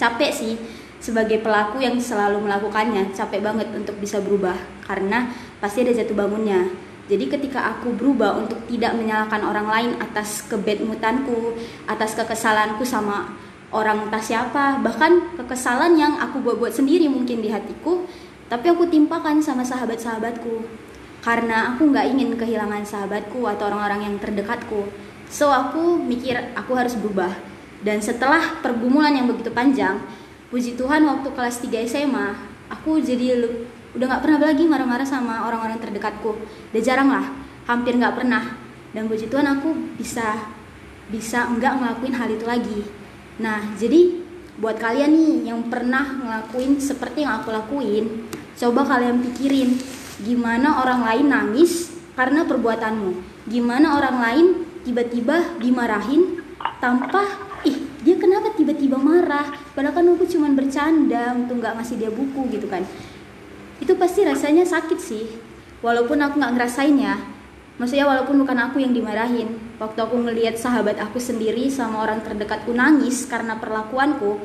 [0.00, 0.54] Capek sih
[1.00, 6.68] sebagai pelaku yang selalu melakukannya capek banget untuk bisa berubah karena pasti ada jatuh bangunnya.
[7.10, 11.58] Jadi ketika aku berubah untuk tidak menyalahkan orang lain atas kebedmutanku
[11.90, 13.34] atas kekesalanku sama
[13.74, 18.06] orang entah siapa bahkan kekesalan yang aku buat-buat sendiri mungkin di hatiku
[18.50, 20.66] tapi aku timpakan sama sahabat-sahabatku
[21.20, 24.88] karena aku nggak ingin kehilangan sahabatku atau orang-orang yang terdekatku.
[25.28, 27.32] So aku mikir aku harus berubah.
[27.80, 30.00] Dan setelah pergumulan yang begitu panjang
[30.52, 32.28] puji Tuhan waktu kelas 3 SMA
[32.68, 33.40] aku jadi
[33.96, 36.36] udah nggak pernah lagi marah-marah sama orang-orang terdekatku.
[36.72, 37.24] Udah jarang lah
[37.68, 38.56] hampir nggak pernah.
[38.90, 40.50] Dan puji Tuhan aku bisa
[41.12, 42.80] bisa nggak ngelakuin hal itu lagi.
[43.38, 44.20] Nah jadi
[44.60, 48.28] buat kalian nih yang pernah ngelakuin seperti yang aku lakuin
[48.60, 49.72] coba kalian pikirin
[50.22, 53.44] gimana orang lain nangis karena perbuatanmu?
[53.48, 54.46] Gimana orang lain
[54.84, 56.40] tiba-tiba dimarahin
[56.80, 57.24] tanpa
[57.64, 59.52] ih dia kenapa tiba-tiba marah?
[59.72, 62.84] Padahal kan aku cuma bercanda untuk nggak ngasih dia buku gitu kan.
[63.80, 65.26] Itu pasti rasanya sakit sih.
[65.80, 67.40] Walaupun aku nggak ngerasainnya
[67.80, 69.56] maksudnya walaupun bukan aku yang dimarahin.
[69.80, 74.36] Waktu aku ngelihat sahabat aku sendiri sama orang terdekatku nangis karena perlakuanku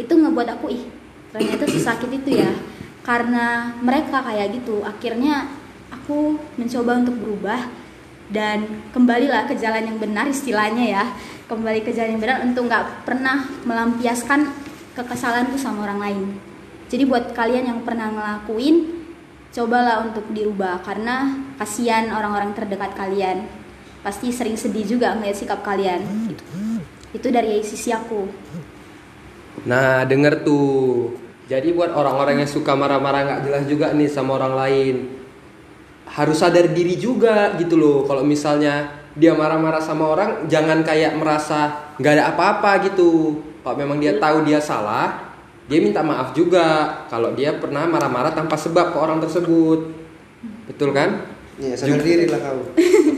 [0.00, 0.82] itu ngebuat aku ih
[1.30, 2.50] ternyata sesakit itu ya
[3.10, 5.50] karena mereka kayak gitu akhirnya
[5.90, 7.66] aku mencoba untuk berubah
[8.30, 11.04] dan kembalilah ke jalan yang benar istilahnya ya
[11.50, 14.46] kembali ke jalan yang benar untuk nggak pernah melampiaskan
[14.94, 16.22] kekesalanku sama orang lain
[16.90, 19.06] Jadi buat kalian yang pernah ngelakuin,
[19.54, 23.46] cobalah untuk dirubah karena kasihan orang-orang terdekat kalian.
[24.02, 26.02] Pasti sering sedih juga ngeliat sikap kalian.
[27.14, 28.26] Itu, dari sisi aku.
[29.70, 31.14] Nah, denger tuh.
[31.50, 34.96] Jadi buat orang-orang yang suka marah-marah nggak jelas juga nih sama orang lain,
[36.06, 38.06] harus sadar diri juga gitu loh.
[38.06, 43.42] Kalau misalnya dia marah-marah sama orang, jangan kayak merasa nggak ada apa-apa gitu.
[43.66, 45.34] Kalau memang dia tahu dia salah,
[45.66, 47.02] dia minta maaf juga.
[47.10, 49.90] Kalau dia pernah marah-marah tanpa sebab ke orang tersebut,
[50.70, 51.26] betul kan?
[51.58, 52.62] Iya, sadar diri lah kamu.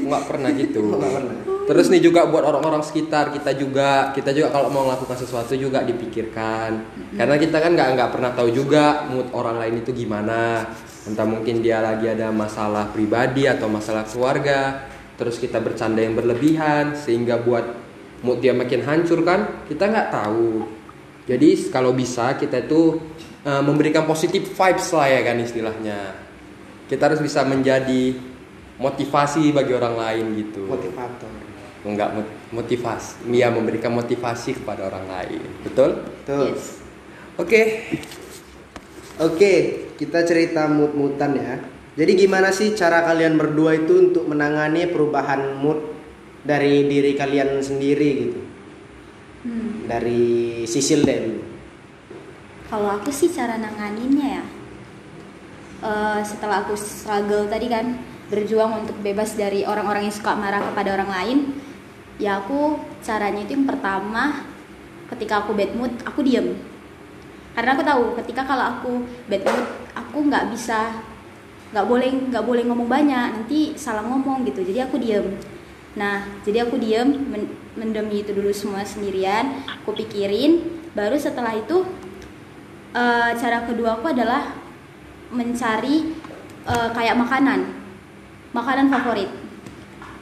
[0.09, 0.81] Nggak pernah gitu.
[0.89, 1.52] Nggak pernah.
[1.63, 5.87] Terus nih juga buat orang-orang sekitar kita juga, kita juga kalau mau melakukan sesuatu juga
[5.87, 6.71] dipikirkan.
[7.15, 10.67] Karena kita kan nggak nggak pernah tahu juga mood orang lain itu gimana.
[11.07, 14.91] Entah mungkin dia lagi ada masalah pribadi atau masalah keluarga.
[15.15, 17.65] Terus kita bercanda yang berlebihan sehingga buat
[18.27, 19.67] mood dia makin hancur kan?
[19.71, 20.67] Kita nggak tahu.
[21.31, 22.99] Jadi kalau bisa kita itu
[23.47, 26.01] eh, memberikan positif vibes lah ya kan istilahnya.
[26.91, 28.33] Kita harus bisa menjadi
[28.83, 31.42] motivasi bagi orang lain gitu Motivator.
[31.83, 35.91] Enggak mot- motivasi Mia memberikan motivasi kepada orang lain betul
[36.27, 36.55] Tuh.
[36.55, 36.81] Yes.
[37.39, 37.63] oke
[39.21, 39.53] Oke,
[40.01, 41.61] kita cerita mood-moodan ya.
[41.93, 45.79] Jadi gimana sih cara kalian berdua itu untuk menangani perubahan mood
[46.43, 48.41] dari diri kalian sendiri gitu?
[49.45, 49.85] Hmm.
[49.85, 51.43] Dari Sisil deh dulu.
[52.73, 54.45] Kalau aku sih cara nanganinnya ya,
[55.85, 58.01] eh, setelah aku struggle tadi kan
[58.33, 61.39] berjuang untuk bebas dari orang-orang yang suka marah kepada orang lain,
[62.21, 64.45] ya aku caranya itu yang pertama
[65.13, 66.57] ketika aku bad mood aku diem.
[67.53, 68.93] Karena aku tahu ketika kalau aku
[69.29, 71.05] bad mood aku nggak bisa
[71.73, 74.65] nggak boleh nggak boleh ngomong banyak nanti salah ngomong gitu.
[74.65, 75.37] Jadi aku diem.
[75.97, 80.81] Nah jadi aku diem men- mendemi itu dulu semua sendirian aku pikirin.
[80.93, 81.85] Baru setelah itu
[82.97, 84.57] eh, cara kedua aku adalah
[85.33, 86.13] mencari
[86.65, 87.61] eh, kayak makanan.
[88.53, 89.29] Makanan favorit.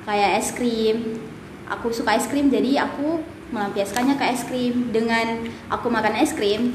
[0.06, 1.29] Kayak es krim
[1.70, 3.22] aku suka es krim jadi aku
[3.54, 4.90] melampiaskannya ke es krim.
[4.90, 6.74] Dengan aku makan es krim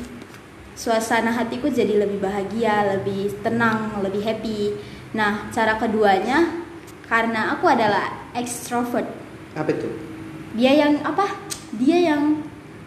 [0.75, 4.75] suasana hatiku jadi lebih bahagia lebih tenang lebih happy.
[5.15, 6.63] Nah cara keduanya
[7.05, 9.08] karena aku adalah extrovert.
[9.55, 10.15] Apa itu?
[10.55, 11.36] dia yang apa?
[11.75, 12.39] Dia yang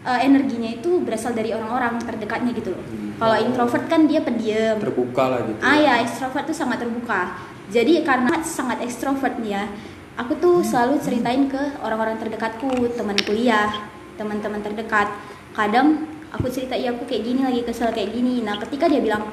[0.03, 2.83] eh, energinya itu berasal dari orang-orang terdekatnya gitu loh.
[3.21, 4.81] Kalau introvert kan dia pendiam.
[4.81, 5.61] Terbuka lah gitu.
[5.61, 7.37] Ah ya, ekstrovert tuh sangat terbuka.
[7.69, 9.65] Jadi karena sangat ekstrovert nih ya,
[10.19, 13.71] aku tuh selalu ceritain ke orang-orang terdekatku, teman kuliah,
[14.19, 15.07] teman-teman terdekat.
[15.55, 16.05] Kadang
[16.35, 18.43] aku cerita, iya aku kayak gini lagi kesel kayak gini.
[18.43, 19.31] Nah ketika dia bilang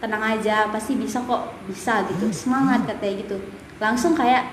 [0.00, 3.36] tenang aja, pasti bisa kok, bisa gitu, semangat katanya gitu.
[3.76, 4.48] Langsung kayak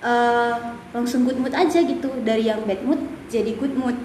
[0.00, 0.54] eh,
[0.94, 3.98] langsung good mood aja gitu dari yang bad mood jadi good mood.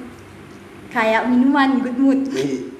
[0.90, 2.20] Kayak minuman good mood.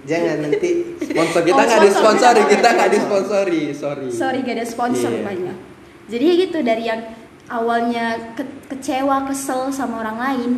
[0.04, 3.46] Jangan nanti sponsor kita Oh, nggak sponsor, disponsori kita kita nggak nggak sponsor.
[3.48, 5.24] disponsori sorry sorry gak ada sponsor Iya.
[5.24, 5.58] banyak
[6.12, 7.02] jadi ya gitu dari yang
[7.48, 10.52] awalnya ke- kecewa kesel sama orang lain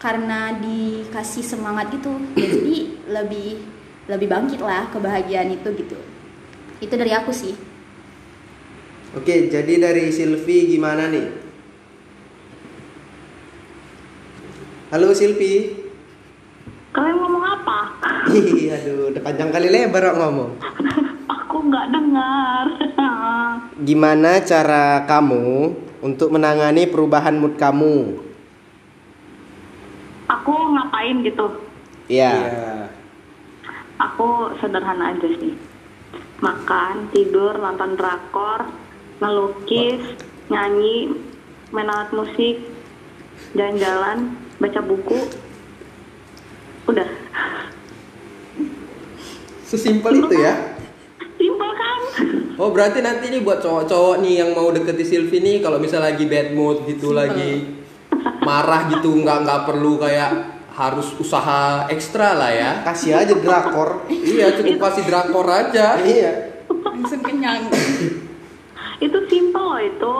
[0.00, 2.76] karena dikasih semangat gitu jadi
[3.08, 3.60] lebih
[4.08, 5.98] lebih bangkit lah kebahagiaan itu gitu
[6.80, 7.54] itu dari aku sih
[9.10, 11.26] Oke, jadi dari Silvi gimana nih?
[14.94, 15.74] Halo Silvi.
[16.94, 17.78] Kalian ngomong apa?
[18.30, 20.62] Ih, aduh, udah panjang kali lebar ngomong.
[21.42, 22.66] Aku nggak dengar.
[23.82, 28.16] Gimana cara kamu untuk menangani perubahan mood kamu?
[30.28, 31.46] Aku ngapain gitu?
[32.08, 32.32] Iya.
[32.32, 32.72] Iya.
[34.00, 35.54] Aku sederhana aja sih.
[36.40, 38.64] Makan, tidur, nonton drakor,
[39.20, 40.00] ngelukis,
[40.48, 41.12] nyanyi,
[41.68, 42.64] main alat musik,
[43.52, 45.20] jalan-jalan, baca buku.
[46.88, 47.08] Udah.
[49.68, 50.69] Sesimpel itu ya?
[51.40, 52.00] Simpel kan?
[52.60, 56.28] Oh berarti nanti nih buat cowok-cowok nih yang mau deketi Silvi nih kalau misalnya lagi
[56.28, 57.80] bad mood gitu lagi
[58.44, 60.30] marah gitu nggak nggak perlu kayak
[60.70, 62.70] harus usaha ekstra lah ya.
[62.84, 64.04] Kasih aja drakor.
[64.12, 65.96] Iya cukup kasih drakor aja.
[66.04, 66.52] iya.
[66.70, 67.66] langsung kenyang
[69.00, 70.16] Itu simpel loh itu.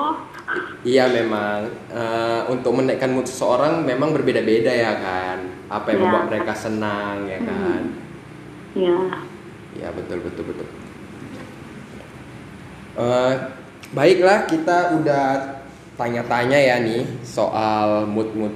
[0.88, 5.38] Iya memang eh, untuk menaikkan mood seseorang memang berbeda-beda ya kan.
[5.68, 6.04] Apa yang Iya.
[6.08, 7.82] membuat mereka senang ya kan.
[8.72, 8.96] Ya.
[9.76, 10.79] Ya betul betul betul.
[12.98, 13.34] Eh,
[13.94, 15.26] baiklah kita udah
[15.94, 18.50] tanya-tanya ya nih soal mood-mood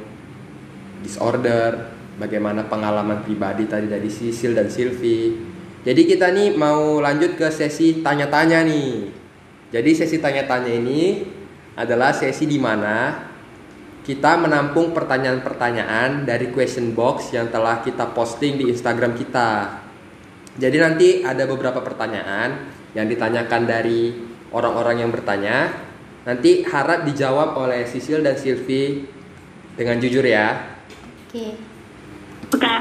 [1.04, 5.52] disorder, bagaimana pengalaman pribadi tadi dari Sisil dan Silvi.
[5.84, 9.12] Jadi kita nih mau lanjut ke sesi tanya-tanya nih.
[9.68, 11.20] Jadi sesi tanya-tanya ini
[11.76, 13.28] adalah sesi di mana
[14.04, 19.80] kita menampung pertanyaan-pertanyaan dari question box yang telah kita posting di Instagram kita.
[20.56, 24.14] Jadi nanti ada beberapa pertanyaan yang ditanyakan dari
[24.54, 25.74] orang-orang yang bertanya.
[26.24, 29.04] Nanti harap dijawab oleh Sisil dan Silvi
[29.76, 30.78] dengan jujur ya.
[31.28, 31.58] Oke.
[32.54, 32.74] Oke.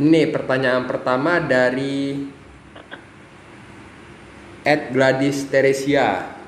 [0.00, 2.24] Ini pertanyaan pertama dari
[4.64, 6.40] Ed Gladys Teresia.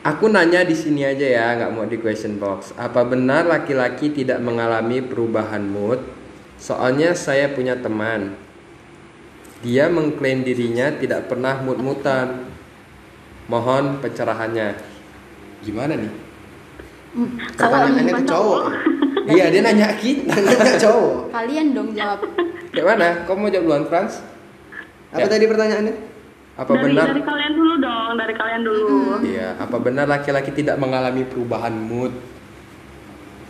[0.00, 2.72] Aku nanya di sini aja ya, nggak mau di question box.
[2.78, 6.19] Apa benar laki-laki tidak mengalami perubahan mood?
[6.60, 8.36] Soalnya saya punya teman.
[9.64, 12.52] Dia mengklaim dirinya tidak pernah mood-mutan.
[13.48, 14.76] Mohon pencerahannya.
[15.64, 16.12] Gimana nih?
[17.56, 18.64] Pertanyaannya ke cowok.
[19.30, 20.26] Iya, dia nanya kita.
[20.42, 21.30] Nanya cowok.
[21.30, 22.18] Kalian dong jawab.
[22.74, 23.08] Kayak mana?
[23.30, 24.26] Kau mau jawab duluan, Frans?
[25.14, 25.30] Apa Ya.
[25.30, 25.94] tadi pertanyaannya?
[26.58, 27.06] Apa dari, benar?
[27.14, 28.90] dari kalian dulu dong, dari kalian dulu.
[29.22, 32.10] Iya, apa benar laki-laki tidak mengalami perubahan mood?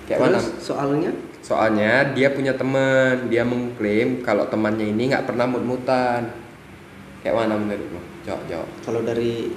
[0.05, 0.37] Kayak mana?
[0.37, 6.31] Terus soalnya Soalnya dia punya teman, dia mengklaim kalau temannya ini nggak pernah mut-mutan.
[7.25, 8.01] Kayak mana menurutmu?
[8.25, 8.69] Jawab, jawab.
[8.85, 9.49] kalau dari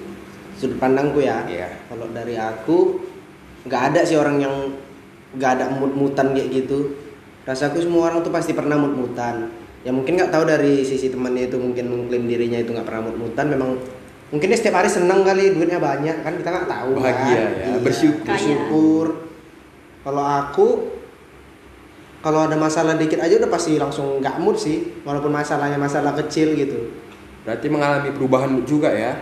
[0.56, 1.69] sudut pandangku ya, Iya.
[1.91, 3.04] kalau dari aku
[3.67, 4.56] nggak ada sih orang yang
[5.36, 6.96] nggak ada mut-mutan kayak gitu.
[7.43, 9.52] Rasaku semua orang tuh pasti pernah mut-mutan.
[9.84, 13.52] Ya mungkin nggak tahu dari sisi temannya itu mungkin mengklaim dirinya itu nggak pernah mut-mutan.
[13.52, 13.76] Memang
[14.32, 16.91] mungkin dia setiap hari seneng kali duitnya banyak kan kita nggak tahu.
[17.04, 17.52] Bahagia kan?
[17.60, 18.24] ya, bersyukur.
[18.32, 19.06] bersyukur.
[20.08, 20.67] Kalau aku
[22.24, 26.56] kalau ada masalah dikit aja udah pasti langsung nggak mood sih walaupun masalahnya masalah kecil
[26.56, 26.90] gitu
[27.44, 29.20] Berarti mengalami perubahan mood juga ya?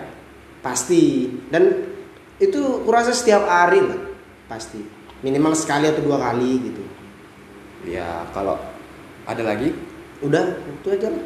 [0.62, 1.90] pasti dan
[2.38, 3.98] itu kurasa setiap hari lah
[4.46, 4.78] pasti
[5.26, 6.84] minimal sekali atau dua kali gitu
[7.82, 8.62] Ya, kalau
[9.26, 9.74] ada lagi?
[10.22, 11.26] udah itu aja lah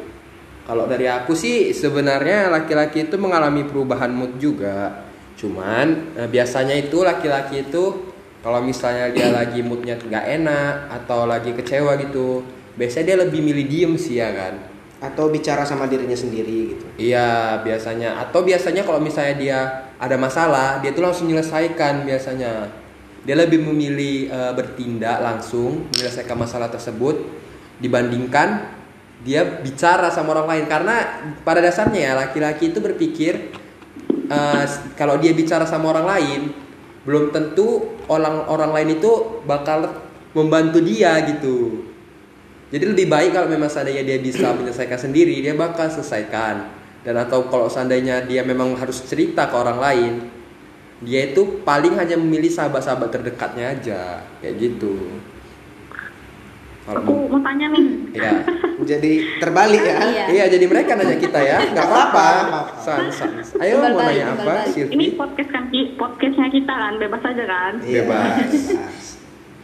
[0.64, 5.04] Kalau dari aku sih sebenarnya laki-laki itu mengalami perubahan mood juga.
[5.36, 8.05] Cuman eh, biasanya itu laki-laki itu
[8.46, 12.46] kalau misalnya dia lagi moodnya nggak enak atau lagi kecewa gitu,
[12.78, 14.54] biasanya dia lebih milih diem sih ya kan.
[14.96, 16.84] atau bicara sama dirinya sendiri gitu.
[16.96, 18.16] Iya biasanya.
[18.16, 19.58] Atau biasanya kalau misalnya dia
[20.00, 22.64] ada masalah dia tuh langsung menyelesaikan biasanya.
[23.26, 27.28] Dia lebih memilih eh, bertindak langsung menyelesaikan masalah tersebut
[27.76, 28.72] dibandingkan
[29.20, 30.64] dia bicara sama orang lain.
[30.64, 30.96] Karena
[31.44, 33.52] pada dasarnya ya laki-laki itu berpikir
[34.32, 34.64] eh,
[34.96, 36.40] kalau dia bicara sama orang lain
[37.06, 39.86] belum tentu orang orang lain itu bakal
[40.34, 41.86] membantu dia gitu
[42.66, 46.66] jadi lebih baik kalau memang seandainya dia bisa menyelesaikan sendiri, dia bakal selesaikan.
[47.06, 50.12] Dan atau kalau seandainya dia memang harus cerita ke orang lain,
[50.98, 54.00] dia itu paling hanya memilih sahabat-sahabat terdekatnya aja,
[54.42, 55.22] kayak gitu.
[56.86, 57.86] Aku Kalau mau tanya nih.
[58.14, 58.30] ya,
[58.86, 60.24] jadi terbalik ya Iya.
[60.30, 62.28] iya jadi mereka nanya kita ya, nggak apa-apa.
[62.78, 63.34] San, san.
[63.58, 64.70] Ayo mau balik, nanya apa.
[64.70, 64.94] Silvi?
[64.94, 65.64] Ini podcast kan
[65.98, 67.72] podcastnya kita kan, bebas aja kan.
[67.82, 68.50] Iya, Bebas.
[68.54, 69.04] bebas.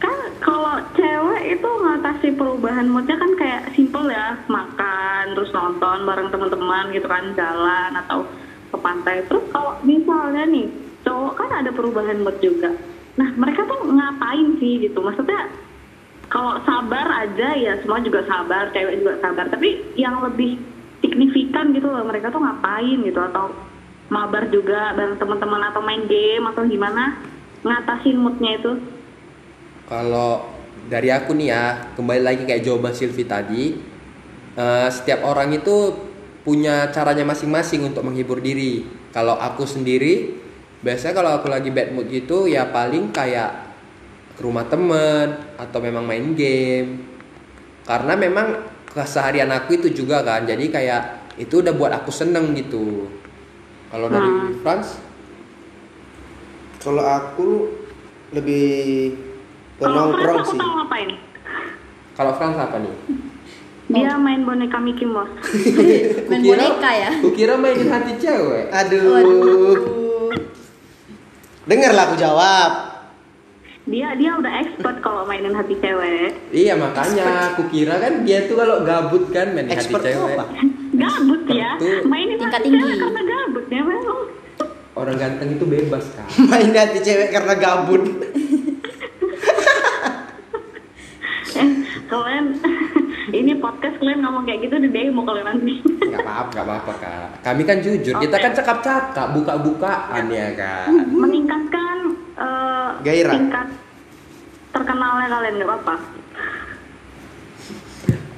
[0.03, 6.27] Kan kalau cewek itu ngatasi perubahan moodnya kan kayak simple ya, makan, terus nonton bareng
[6.27, 8.27] teman-teman gitu kan, jalan atau
[8.67, 9.23] ke pantai.
[9.31, 10.67] Terus kalau misalnya nih,
[11.07, 12.75] cowok kan ada perubahan mood juga.
[13.15, 14.99] Nah, mereka tuh ngapain sih gitu?
[14.99, 15.47] Maksudnya
[16.43, 19.47] kalau sabar aja ya semua juga sabar, cewek juga sabar.
[19.47, 20.59] Tapi yang lebih
[20.99, 23.55] signifikan gitu loh, mereka tuh ngapain gitu atau
[24.11, 27.15] mabar juga bareng teman-teman atau main game atau gimana
[27.63, 28.75] ngatasin moodnya itu?
[29.87, 30.51] Kalau
[30.91, 33.79] dari aku nih ya, kembali lagi kayak jawaban Silvi tadi,
[34.59, 35.95] eh, setiap orang itu
[36.43, 38.83] punya caranya masing-masing untuk menghibur diri.
[39.15, 40.35] Kalau aku sendiri,
[40.83, 43.72] biasanya kalau aku lagi bad mood gitu, ya paling kayak
[44.33, 47.05] ke rumah temen atau memang main game.
[47.83, 48.47] Karena memang
[48.87, 51.01] keseharian aku itu juga kan, jadi kayak
[51.35, 53.09] itu udah buat aku seneng gitu.
[53.87, 54.53] Kalau dari Hmm.
[54.59, 54.97] Frans,
[56.79, 57.47] kalau aku
[58.31, 58.65] lebih
[59.73, 61.09] ke Kalau Frans nongkrong aku sih ngapain?
[62.13, 62.95] kalau Frans apa nih?
[63.85, 65.29] Dia main boneka Mickey Mouse.
[66.31, 67.11] Main Kukira- boneka ya.
[67.19, 68.71] Kukira mainin hati cewek.
[68.71, 69.77] aduh Waduh.
[71.63, 72.71] dengarlah aku jawab
[73.83, 76.31] Dia dia udah expert kalau mainin hati cewek.
[76.49, 80.39] Iya makanya aku kira kan dia tuh kalau gabut kan main hati cewek.
[80.39, 80.45] apa
[81.03, 82.07] Gabut ya, Tentu.
[82.07, 82.79] mainin Tingkat hati tinggi.
[82.79, 84.19] cewek karena gabut ya memang.
[84.93, 86.27] Orang ganteng itu bebas kan.
[86.49, 88.03] main di hati cewek karena gabut
[91.53, 91.69] Eh,
[92.07, 92.45] kalian
[93.37, 95.83] ini podcast kalian ngomong kayak gitu di demo kalian nanti.
[96.01, 97.27] Gak apa-apa, gak apa-apa kak.
[97.43, 100.87] Kami kan jujur, kita kan cakap-cakap, buka-bukaan ya kan.
[101.09, 101.97] Meningkatkan
[102.35, 103.33] eh, Gairah.
[103.33, 103.67] tingkat
[104.69, 105.95] terkenalnya kalian nggak apa-apa.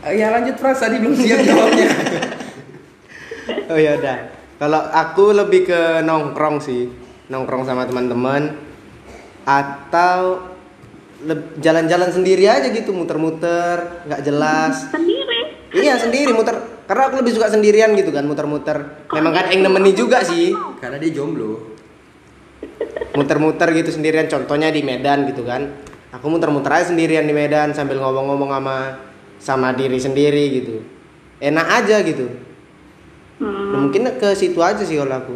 [0.06, 1.88] Eh, Ya lanjut Frans, tadi belum siap jawabnya.
[3.72, 4.18] oh ya udah
[4.56, 6.90] kalau aku lebih ke nongkrong sih
[7.28, 8.58] nongkrong sama teman-teman
[9.44, 10.42] atau
[11.58, 15.40] jalan-jalan sendiri aja gitu muter-muter nggak jelas Sendiri.
[15.74, 19.94] iya sendiri muter karena aku lebih suka sendirian gitu kan muter-muter memang kan yang nemeni
[19.94, 21.75] juga sih Karena dia jomblo.
[23.16, 25.72] Muter-muter gitu sendirian contohnya di Medan gitu kan
[26.12, 28.78] aku muter-muter aja sendirian di Medan sambil ngomong-ngomong sama
[29.40, 30.84] sama diri sendiri gitu
[31.40, 32.46] enak aja gitu
[33.36, 35.36] Hmm, Nah, mungkin ke situ aja sih kalau aku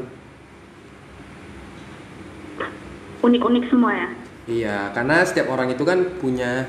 [3.19, 4.07] unik-unik semua ya.
[4.47, 6.63] Iya, karena setiap orang itu kan punya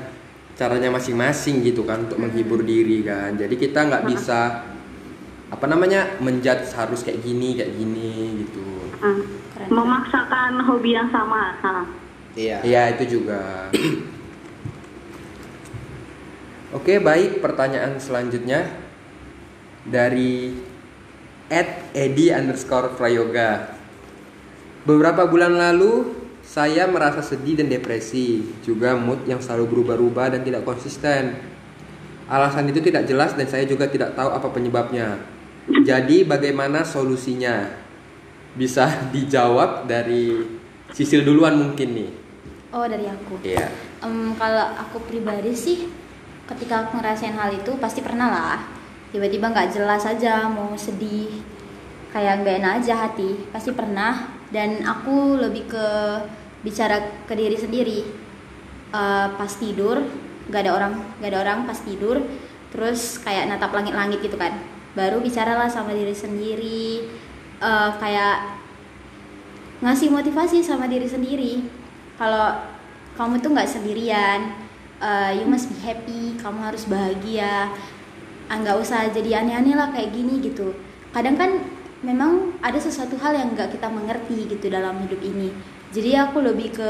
[0.59, 3.39] caranya masing-masing gitu kan untuk menghibur diri kan.
[3.39, 4.67] Jadi kita nggak bisa
[5.47, 8.67] apa namanya menjudge harus kayak gini kayak gini gitu.
[8.99, 9.40] Hmm.
[9.71, 11.55] Memaksakan hobi yang sama.
[12.35, 13.71] Iya Iya itu juga.
[16.75, 18.67] Oke baik pertanyaan selanjutnya
[19.87, 20.55] dari
[21.51, 23.75] at edi underscore prayoga.
[24.87, 30.63] Beberapa bulan lalu saya merasa sedih dan depresi, juga mood yang selalu berubah-ubah dan tidak
[30.63, 31.37] konsisten.
[32.31, 35.19] Alasan itu tidak jelas dan saya juga tidak tahu apa penyebabnya.
[35.67, 37.67] Jadi bagaimana solusinya?
[38.55, 40.59] Bisa dijawab dari
[40.91, 42.09] Sisil duluan mungkin nih.
[42.71, 43.39] Oh dari aku.
[43.43, 43.71] Iya.
[44.03, 45.87] Em, kalau aku pribadi sih,
[46.47, 48.59] ketika aku ngerasain hal itu pasti pernah lah.
[49.11, 51.43] Tiba-tiba nggak jelas aja mau sedih,
[52.11, 53.47] kayak nggak enak aja hati.
[53.51, 54.39] Pasti pernah.
[54.51, 55.87] Dan aku lebih ke
[56.59, 57.99] bicara ke diri sendiri.
[58.91, 60.03] Eh, pas tidur,
[60.51, 60.93] nggak ada orang,
[61.23, 62.19] nggak ada orang pas tidur.
[62.71, 64.59] Terus kayak natap langit-langit gitu kan.
[64.91, 67.07] Baru bicaralah sama diri sendiri.
[67.61, 68.57] Eh, kayak
[69.85, 71.61] ngasih motivasi sama diri sendiri.
[72.17, 72.57] Kalau
[73.13, 74.49] kamu tuh nggak sendirian
[74.97, 77.69] uh, you must be happy kamu harus bahagia.
[78.49, 80.73] Ah, nggak usah jadi aneh-aneh lah kayak gini gitu.
[81.13, 81.61] Kadang kan
[82.01, 85.53] memang ada sesuatu hal yang nggak kita mengerti gitu dalam hidup ini.
[85.93, 86.89] Jadi aku lebih ke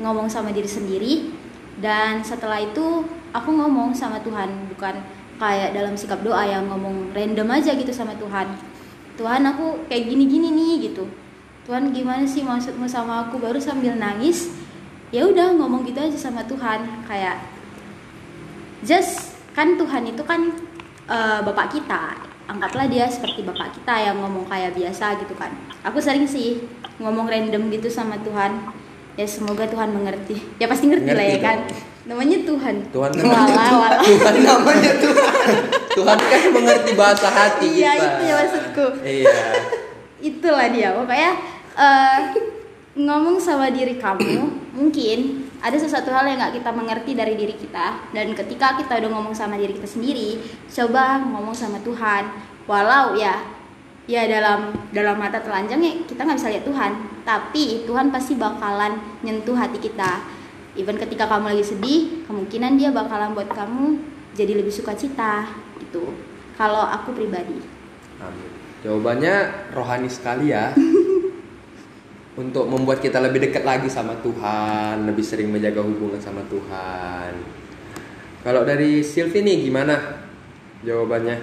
[0.00, 1.36] ngomong sama diri sendiri
[1.84, 3.04] dan setelah itu
[3.36, 5.04] aku ngomong sama Tuhan bukan
[5.36, 8.71] kayak dalam sikap doa yang ngomong random aja gitu sama Tuhan
[9.16, 11.04] Tuhan aku kayak gini-gini nih gitu.
[11.68, 13.38] Tuhan gimana sih maksudmu sama aku?
[13.38, 14.50] Baru sambil nangis
[15.12, 17.04] ya udah ngomong gitu aja sama Tuhan.
[17.06, 17.44] Kayak
[18.82, 20.50] just kan Tuhan itu kan
[21.06, 22.16] eh, bapak kita.
[22.50, 25.54] Anggaplah dia seperti bapak kita yang ngomong kayak biasa gitu kan.
[25.86, 26.66] Aku sering sih
[26.98, 28.58] ngomong random gitu sama Tuhan.
[29.14, 30.40] Ya semoga Tuhan mengerti.
[30.56, 31.58] Ya pasti ngerti, lah Ngerti ya kan.
[32.02, 32.74] Namanya Tuhan.
[32.90, 34.00] Tuhan namanya Walah, walah.
[34.02, 35.56] Tuhan namanya Tuhan.
[35.92, 38.86] Tuhan kan mengerti bahasa hati iya itu ya maksudku.
[39.04, 39.38] Iya.
[40.22, 41.30] itulah dia pokoknya
[41.74, 42.18] eh,
[42.94, 44.38] ngomong sama diri kamu
[44.78, 48.10] mungkin ada sesuatu hal yang nggak kita mengerti dari diri kita.
[48.10, 52.50] Dan ketika kita udah ngomong sama diri kita sendiri coba ngomong sama Tuhan.
[52.66, 53.42] Walau ya
[54.10, 56.92] ya dalam dalam mata telanjang ya kita nggak bisa lihat Tuhan.
[57.22, 60.41] Tapi Tuhan pasti bakalan nyentuh hati kita
[60.78, 64.00] even ketika kamu lagi sedih kemungkinan dia bakalan buat kamu
[64.32, 65.48] jadi lebih suka cita
[65.80, 66.12] gitu
[66.56, 67.82] kalau aku pribadi
[68.22, 68.50] Amin.
[68.82, 69.34] Jawabannya
[69.74, 70.74] rohani sekali ya.
[72.42, 77.36] Untuk membuat kita lebih dekat lagi sama Tuhan, lebih sering menjaga hubungan sama Tuhan.
[78.40, 80.24] Kalau dari Silvi nih gimana
[80.82, 81.36] jawabannya?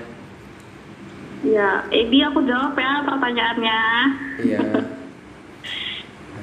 [1.46, 3.82] Ya, Edi aku jawab ya pertanyaannya.
[4.44, 4.60] Iya.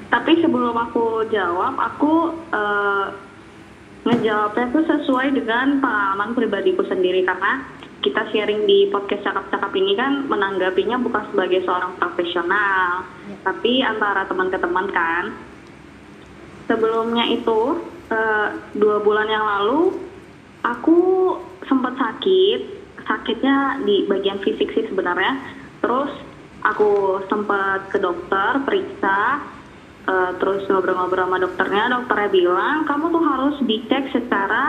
[0.07, 2.13] Tapi sebelum aku jawab, aku
[2.55, 3.07] eh,
[4.07, 7.67] ngejawabnya tuh sesuai dengan pengalaman pribadiku sendiri karena
[8.07, 13.03] kita sharing di podcast cakap-cakap ini kan menanggapinya bukan sebagai seorang profesional,
[13.43, 15.35] tapi antara teman ke teman kan.
[16.71, 17.83] Sebelumnya itu
[18.15, 18.49] eh,
[18.79, 19.99] dua bulan yang lalu
[20.63, 20.99] aku
[21.67, 22.61] sempat sakit,
[23.07, 25.39] sakitnya di bagian fisik sih sebenarnya.
[25.83, 26.11] Terus
[26.63, 29.43] aku sempat ke dokter periksa,
[30.07, 31.85] eh, terus ngobrol-ngobrol sama dokternya.
[31.93, 34.63] Dokternya bilang kamu tuh harus dicek secara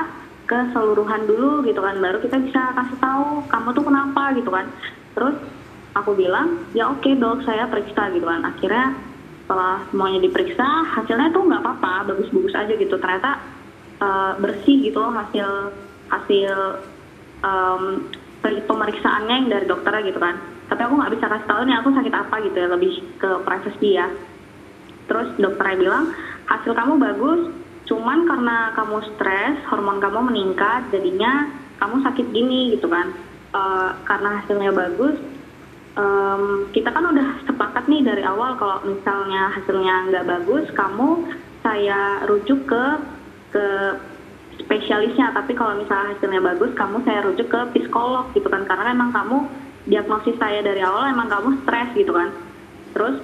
[0.47, 4.65] keseluruhan dulu gitu kan, baru kita bisa kasih tahu kamu tuh kenapa gitu kan.
[5.15, 5.35] Terus
[5.97, 8.41] aku bilang ya oke dok saya periksa gitu kan.
[8.47, 8.85] Akhirnya
[9.43, 12.95] setelah semuanya diperiksa hasilnya tuh nggak apa-apa, bagus-bagus aja gitu.
[12.95, 13.31] Ternyata
[14.01, 15.47] eh, bersih gitu loh hasil
[16.07, 16.55] hasil
[18.41, 20.35] per- pemeriksaannya yang dari dokternya gitu kan
[20.67, 23.89] tapi aku nggak bisa kasih tahu nih aku sakit apa gitu ya lebih ke privacy
[23.97, 24.07] ya
[25.07, 26.05] terus dokternya bilang
[26.47, 27.41] hasil kamu bagus
[27.87, 31.47] cuman karena kamu stres hormon kamu meningkat jadinya
[31.79, 33.15] kamu sakit gini gitu kan.
[33.55, 35.15] Eh, karena hasilnya bagus
[35.95, 41.25] em, kita kan udah sepakat nih dari awal kalau misalnya hasilnya nggak bagus kamu
[41.63, 42.83] saya rujuk ke
[43.55, 43.65] ke
[44.59, 45.31] spesialisnya.
[45.31, 48.67] Tapi kalau misalnya hasilnya bagus kamu saya rujuk ke psikolog gitu kan.
[48.67, 49.37] Karena memang kamu
[49.87, 52.35] diagnosis saya dari awal emang kamu stres gitu kan.
[52.91, 53.15] Terus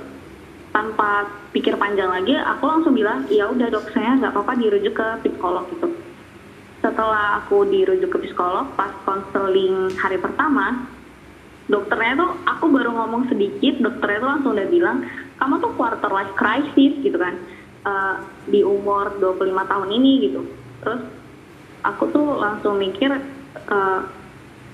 [0.73, 5.07] tanpa pikir panjang lagi aku langsung bilang ya udah dok saya nggak apa-apa dirujuk ke
[5.23, 5.87] psikolog gitu.
[6.81, 10.89] Setelah aku dirujuk ke psikolog pas konseling hari pertama
[11.69, 14.97] dokternya tuh aku baru ngomong sedikit dokternya tuh langsung udah bilang
[15.37, 17.37] kamu tuh quarter life crisis gitu kan.
[17.83, 18.15] Eh,
[18.49, 20.41] di umur 25 tahun ini gitu.
[20.81, 21.01] Terus
[21.85, 23.13] aku tuh langsung mikir
[23.69, 24.01] eh,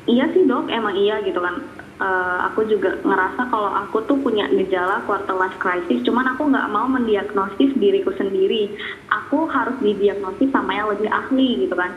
[0.08, 1.60] iya sih dok emang iya gitu kan
[2.00, 6.72] Eh, aku juga ngerasa kalau aku tuh punya gejala quarter life crisis cuman aku nggak
[6.72, 8.72] mau mendiagnosis diriku sendiri.
[9.12, 11.92] Aku harus didiagnosis sama yang lebih ahli gitu kan.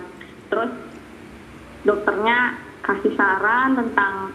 [0.50, 0.74] Terus
[1.86, 4.34] dokternya kasih saran tentang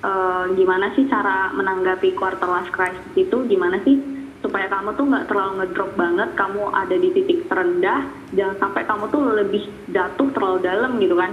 [0.00, 4.00] eh, gimana sih cara menanggapi quarter life crisis itu gimana sih
[4.40, 8.00] supaya kamu tuh nggak terlalu ngedrop banget kamu ada di titik terendah
[8.32, 11.30] jangan sampai kamu tuh lebih jatuh terlalu dalam gitu kan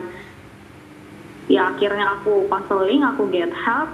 [1.50, 3.90] ya akhirnya aku konseling aku get help.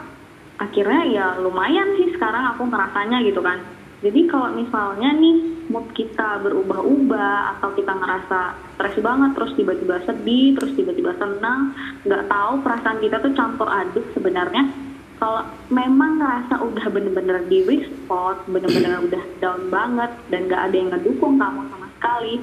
[0.55, 3.63] Akhirnya ya lumayan sih sekarang aku ngerasanya gitu kan.
[4.03, 5.35] Jadi kalau misalnya nih
[5.71, 8.39] mood kita berubah-ubah atau kita ngerasa
[8.77, 11.73] stres banget terus tiba-tiba sedih terus tiba-tiba senang
[12.05, 14.67] nggak tahu perasaan kita tuh campur aduk sebenarnya.
[15.15, 20.75] Kalau memang ngerasa udah bener-bener di weak spot bener-bener udah down banget dan nggak ada
[20.75, 22.33] yang ngedukung kamu sama sekali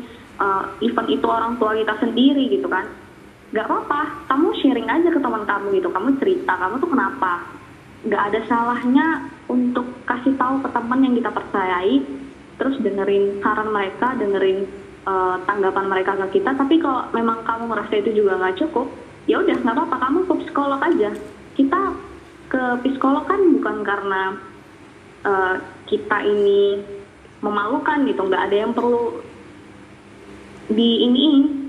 [0.41, 2.89] uh, even itu orang tua kita sendiri gitu kan
[3.53, 7.33] nggak apa-apa kamu sharing aja ke teman kamu gitu kamu cerita kamu tuh kenapa?
[8.03, 9.07] Nggak ada salahnya
[9.47, 12.01] untuk kasih tahu ke teman yang kita percayai
[12.57, 14.65] terus dengerin saran mereka dengerin
[15.05, 16.57] eh, tanggapan mereka ke kita.
[16.57, 18.89] Tapi kalau memang kamu merasa itu juga nggak cukup
[19.29, 21.11] ya udah nggak apa-apa kamu ke psikolog aja.
[21.53, 21.81] Kita
[22.49, 24.23] ke psikolog kan bukan karena
[25.29, 25.57] eh,
[25.93, 26.81] kita ini
[27.45, 29.21] memalukan gitu nggak ada yang perlu
[30.73, 31.62] di ini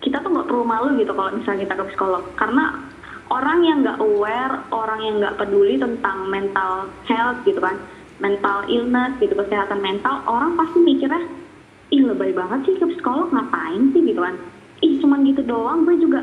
[0.00, 2.24] kita tuh nggak perlu malu gitu kalau misalnya kita ke psikolog.
[2.36, 2.64] Karena
[3.30, 7.78] orang yang nggak aware orang yang nggak peduli tentang mental health gitu kan
[8.20, 11.24] mental illness gitu kesehatan mental orang pasti mikirnya
[11.90, 14.02] ih lebay banget sih ke psikolog ngapain sih?
[14.04, 14.36] gitu kan.
[14.84, 16.22] Ih cuman gitu doang gue juga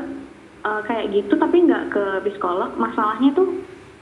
[0.64, 2.72] eh, kayak gitu tapi nggak ke psikolog.
[2.78, 3.48] Masalahnya tuh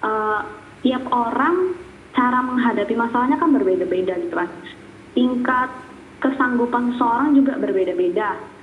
[0.04, 0.40] eh,
[0.84, 1.74] tiap orang
[2.14, 4.48] cara menghadapi masalahnya kan berbeda-beda gitu kan.
[5.16, 5.70] Tingkat
[6.20, 8.55] kesanggupan seseorang juga berbeda-beda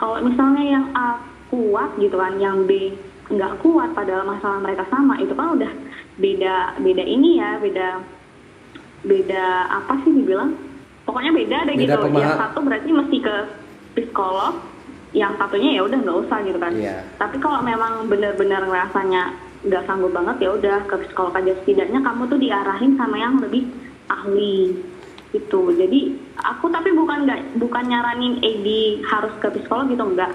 [0.00, 1.20] kalau misalnya yang A
[1.52, 2.96] kuat gitu kan yang B
[3.28, 5.70] nggak kuat padahal masalah mereka sama itu kan udah
[6.16, 7.88] beda beda ini ya beda
[9.00, 10.56] beda apa sih dibilang?
[11.04, 12.00] Pokoknya beda deh Beda gitu.
[12.00, 13.36] yang pemaha- satu berarti mesti ke
[13.94, 14.54] psikolog
[15.10, 16.72] yang satunya ya udah nggak usah gitu kan.
[16.72, 17.02] Iya.
[17.18, 19.34] tapi kalau memang benar-benar ngerasanya
[19.66, 21.52] nggak sanggup banget ya udah ke psikolog aja.
[21.62, 23.66] Setidaknya kamu tuh diarahin sama yang lebih
[24.08, 24.74] ahli
[25.30, 26.00] itu jadi
[26.42, 30.34] aku tapi bukan nggak bukan nyaranin Edi harus ke psikolog gitu enggak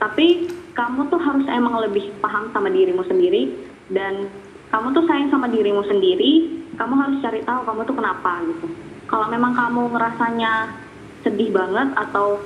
[0.00, 3.52] tapi kamu tuh harus emang lebih paham sama dirimu sendiri
[3.92, 4.32] dan
[4.72, 8.66] kamu tuh sayang sama dirimu sendiri kamu harus cari tahu kamu tuh kenapa gitu.
[9.04, 10.72] Kalau memang kamu ngerasanya
[11.20, 12.40] sedih banget atau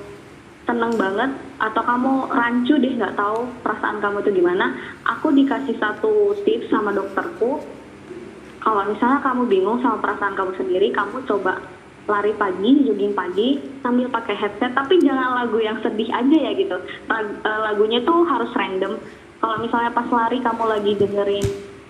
[0.66, 1.30] seneng banget
[1.60, 4.74] atau kamu rancu deh nggak tahu perasaan kamu tuh gimana
[5.06, 7.62] aku dikasih satu tips sama dokterku.
[8.58, 11.60] Kalau misalnya kamu bingung sama perasaan kamu sendiri kamu coba
[12.04, 16.76] lari pagi jogging pagi sambil pakai headset tapi jangan lagu yang sedih aja ya gitu
[17.08, 19.00] eh, lagunya tuh harus random
[19.40, 21.46] kalau misalnya pas lari kamu lagi dengerin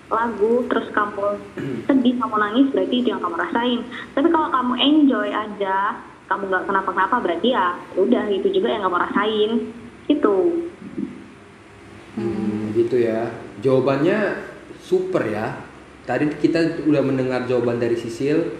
[0.07, 1.27] lagu terus kamu
[1.91, 3.79] sedih kamu nangis berarti itu yang kamu rasain
[4.15, 5.77] tapi kalau kamu enjoy aja
[6.25, 9.51] kamu nggak kenapa-kenapa berarti ya udah itu juga yang kamu rasain
[10.05, 10.35] itu
[12.15, 13.27] Hmm, gitu ya.
[13.59, 14.39] Jawabannya
[14.79, 15.59] super ya.
[16.07, 18.55] Tadi kita udah mendengar jawaban dari Sisil.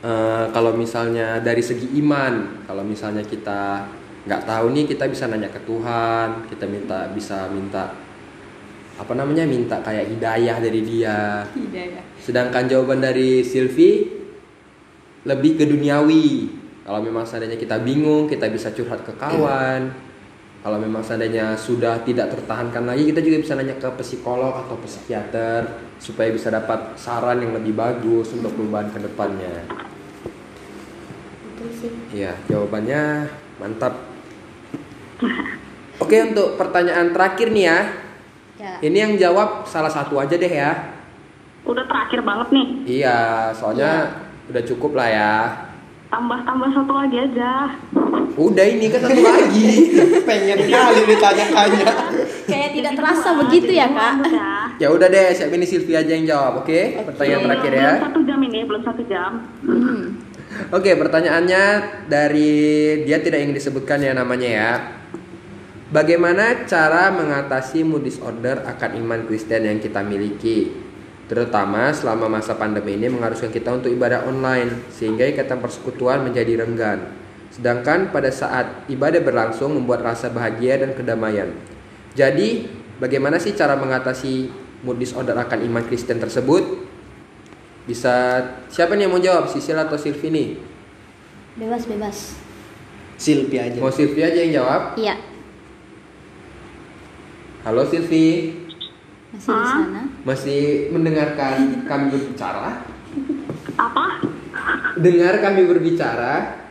[0.00, 3.84] Eh, kalau misalnya dari segi iman, kalau misalnya kita
[4.24, 6.48] nggak tahu nih, kita bisa nanya ke Tuhan.
[6.48, 7.92] Kita minta bisa minta
[8.96, 11.44] apa namanya minta kayak hidayah dari dia.
[11.52, 12.04] Hidayah.
[12.16, 14.08] Sedangkan jawaban dari Silvi
[15.28, 16.48] lebih ke duniawi.
[16.80, 19.92] Kalau memang seandainya kita bingung, kita bisa curhat ke kawan.
[20.64, 25.92] Kalau memang seandainya sudah tidak tertahankan lagi, kita juga bisa nanya ke psikolog atau psikiater
[26.00, 29.68] supaya bisa dapat saran yang lebih bagus untuk perubahan ke depannya.
[29.68, 29.89] Betul
[31.80, 31.90] sih.
[32.12, 33.26] Iya, jawabannya
[33.56, 33.94] mantap.
[35.96, 37.78] Oke, untuk pertanyaan terakhir nih ya.
[38.56, 38.72] Ya.
[38.78, 40.72] Ini yang jawab salah satu aja deh ya.
[41.60, 42.66] udah terakhir banget nih
[42.98, 43.18] Iya,
[43.52, 44.16] soalnya
[44.48, 45.34] udah cukup lah ya.
[46.08, 47.70] tambah-tambah satu lagi aja
[48.34, 49.92] Udah ini kan satu lagi.
[50.24, 51.84] pengen kali ditanya-tanya
[52.44, 54.12] Kayak tidak terasa begitu ya kak.
[54.76, 56.80] Ya udah deh, siap ini Sylvie aja yang jawab, oke?
[57.06, 57.90] Pertanyaan terakhir ya.
[57.92, 59.30] Belum satu jam ini, belum satu jam.
[59.62, 60.04] Hmm.
[60.68, 61.64] Oke, pertanyaannya
[62.12, 62.52] dari
[63.08, 64.72] dia tidak ingin disebutkan ya namanya ya.
[65.90, 70.70] Bagaimana cara mengatasi mood disorder akan iman Kristen yang kita miliki?
[71.26, 77.10] Terutama selama masa pandemi ini mengharuskan kita untuk ibadah online sehingga ikatan persekutuan menjadi renggan.
[77.50, 81.50] Sedangkan pada saat ibadah berlangsung membuat rasa bahagia dan kedamaian.
[82.14, 82.66] Jadi,
[82.98, 84.50] bagaimana sih cara mengatasi
[84.82, 86.89] mood disorder akan iman Kristen tersebut?
[87.90, 88.38] Bisa
[88.70, 89.50] siapa nih yang mau jawab?
[89.50, 90.48] Sisil atau Silvi nih?
[91.58, 92.38] Bebas bebas.
[93.18, 93.82] Silvi aja.
[93.82, 94.94] Mau Silvi aja yang jawab?
[94.94, 95.18] Iya.
[97.66, 98.54] Halo Silvi,
[99.34, 100.02] Masih di sana.
[100.22, 100.60] masih
[100.94, 102.86] mendengarkan kami berbicara?
[103.74, 104.22] Apa?
[104.94, 106.62] Dengar kami berbicara?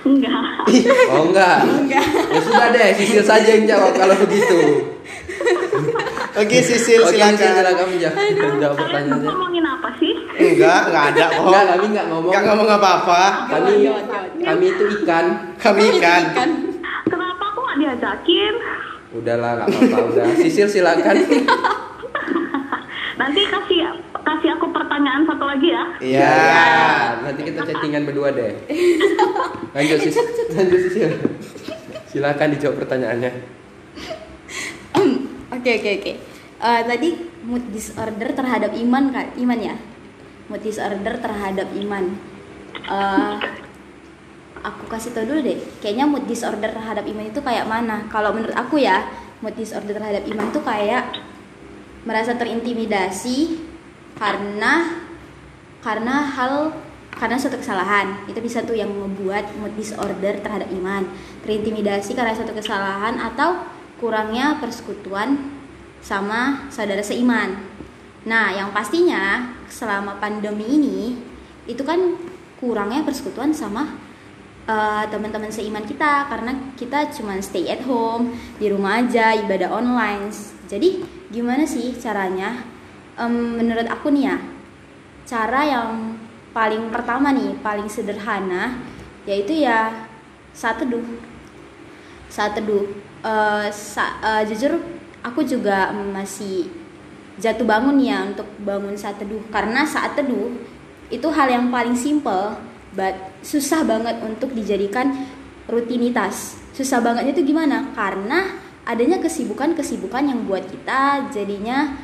[0.00, 0.64] Enggak.
[1.12, 1.60] Oh enggak.
[1.92, 2.00] Ya
[2.40, 4.88] sudah deh, Sisil saja yang jawab kalau begitu.
[6.34, 7.36] Oke, Sisil Oke, Sisil, silakan.
[7.36, 10.14] silakan menjawab Kalian ngomongin apa sih?
[10.38, 11.50] Enggak, enggak ada kok.
[11.50, 12.30] Enggak, kami enggak ngomong.
[12.30, 13.22] Enggak ngomong apa-apa.
[13.50, 13.72] Kami
[14.38, 15.26] kami itu ikan.
[15.58, 16.22] Kami ikan.
[17.10, 18.54] Kenapa aku nggak diajakin?
[19.18, 20.24] Udahlah, enggak apa-apa udah.
[20.38, 21.16] Sisil silakan.
[23.18, 23.80] Nanti kasih
[24.22, 25.82] kasih aku pertanyaan satu lagi ya.
[25.98, 26.38] Iya.
[27.26, 28.54] Nanti kita chattingan berdua deh.
[29.74, 30.22] Lanjut Sisil.
[30.54, 31.10] Lanjut Sisil.
[32.08, 33.32] Silakan dijawab pertanyaannya.
[35.58, 36.12] Oke oke oke.
[36.58, 37.10] Eh, tadi
[37.42, 39.26] mood disorder terhadap iman kan?
[39.34, 39.74] Iman ya?
[40.48, 42.04] Mood disorder terhadap iman.
[42.88, 43.34] Eh,
[44.64, 45.60] aku kasih tau dulu deh.
[45.80, 48.08] Kayaknya mood disorder terhadap iman itu kayak mana?
[48.08, 49.06] Kalau menurut aku ya,
[49.44, 51.04] mood disorder terhadap iman itu kayak
[52.08, 53.60] merasa terintimidasi
[54.18, 55.04] karena
[55.84, 56.74] karena hal
[57.14, 61.06] karena suatu kesalahan itu bisa tuh yang membuat mood disorder terhadap iman
[61.42, 63.66] terintimidasi karena suatu kesalahan atau
[63.98, 65.58] kurangnya persekutuan
[65.98, 67.58] sama saudara seiman
[68.26, 70.98] nah yang pastinya selama pandemi ini
[71.68, 72.16] itu kan
[72.58, 73.86] kurangnya persekutuan sama
[74.68, 76.26] eh, teman-teman seiman kita.
[76.28, 80.32] Karena kita cuma stay at home di rumah aja ibadah online.
[80.68, 82.64] Jadi gimana sih caranya?
[83.18, 84.36] Em, menurut aku nih ya
[85.28, 86.16] cara yang
[86.54, 88.80] paling pertama nih paling sederhana
[89.28, 89.92] yaitu ya
[90.56, 91.04] saat teduh.
[92.32, 92.88] Saat teduh.
[93.18, 94.78] Eh, sa- eh, jujur
[95.26, 96.70] aku juga masih
[97.38, 99.40] jatuh bangun ya untuk bangun saat teduh.
[99.48, 100.52] Karena saat teduh
[101.08, 102.58] itu hal yang paling simple
[102.92, 105.14] but susah banget untuk dijadikan
[105.70, 106.58] rutinitas.
[106.74, 107.90] Susah banget itu gimana?
[107.94, 108.58] Karena
[108.88, 111.96] adanya kesibukan-kesibukan yang buat kita jadinya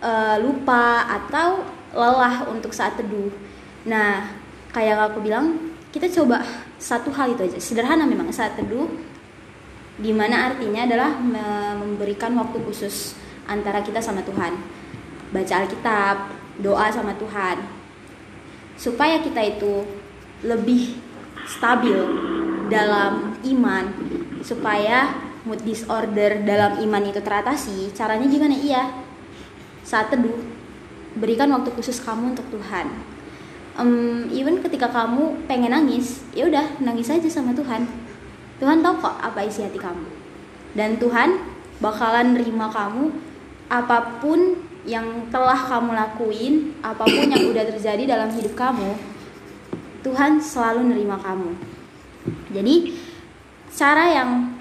[0.00, 1.64] eh, lupa atau
[1.96, 3.32] lelah untuk saat teduh.
[3.88, 4.30] Nah
[4.70, 6.44] kayak aku bilang kita coba
[6.76, 7.58] satu hal itu aja.
[7.58, 8.86] Sederhana memang saat teduh
[9.96, 13.16] di mana artinya adalah me- memberikan waktu khusus
[13.46, 14.54] antara kita sama Tuhan.
[15.34, 16.16] Baca Alkitab
[16.60, 17.62] doa sama Tuhan.
[18.76, 19.82] Supaya kita itu
[20.44, 21.00] lebih
[21.46, 21.96] stabil
[22.66, 23.84] dalam iman
[24.42, 25.14] supaya
[25.46, 28.54] mood disorder dalam iman itu teratasi caranya gimana?
[28.54, 28.84] Iya.
[29.86, 30.34] Saat teduh
[31.16, 32.90] berikan waktu khusus kamu untuk Tuhan.
[33.76, 37.86] Em, even ketika kamu pengen nangis ya udah nangis aja sama Tuhan.
[38.56, 40.06] Tuhan tahu kok apa isi hati kamu.
[40.76, 41.40] Dan Tuhan
[41.80, 43.12] bakalan nerima kamu
[43.66, 44.54] apa pun
[44.86, 48.94] yang telah kamu lakuin apa pun yang udah terjadi dalam hidup kamu
[50.06, 51.50] Tuhan selalu nerima kamu.
[52.54, 52.94] Jadi
[53.74, 54.54] cara yang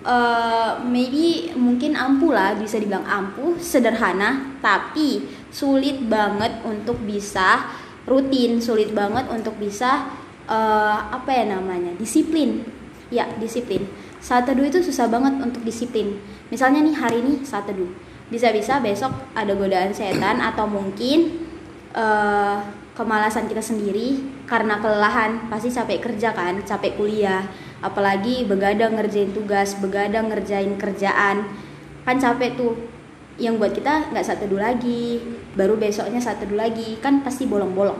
[0.00, 7.68] eh, maybe mungkin ampuh lah bisa dibilang ampuh sederhana tapi sulit banget untuk bisa
[8.08, 10.08] rutin sulit banget untuk bisa
[10.48, 12.64] eh, apa ya namanya disiplin.
[13.12, 13.84] Ya disiplin.
[14.24, 16.16] Saat teduh itu susah banget untuk disiplin.
[16.48, 17.92] Misalnya nih hari ini saat teduh
[18.34, 21.46] bisa-bisa besok ada godaan setan atau mungkin
[21.94, 22.58] eh,
[22.98, 24.18] kemalasan kita sendiri
[24.50, 25.46] karena kelelahan.
[25.46, 27.46] Pasti capek kerja kan capek kuliah.
[27.78, 31.46] Apalagi begadang ngerjain tugas begadang ngerjain kerjaan.
[32.02, 32.74] Kan capek tuh.
[33.34, 35.18] Yang buat kita nggak saat teduh lagi
[35.58, 36.98] baru besoknya saat teduh lagi.
[36.98, 37.98] Kan pasti bolong-bolong.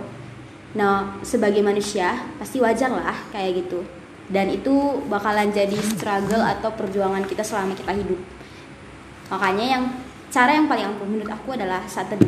[0.75, 3.87] Nah sebagai manusia pasti wajar lah kayak gitu.
[4.31, 8.17] Dan itu bakalan jadi struggle atau perjuangan kita selama kita hidup.
[9.29, 9.85] Makanya yang
[10.35, 12.27] cara yang paling ampuh menurut aku adalah saat teduh.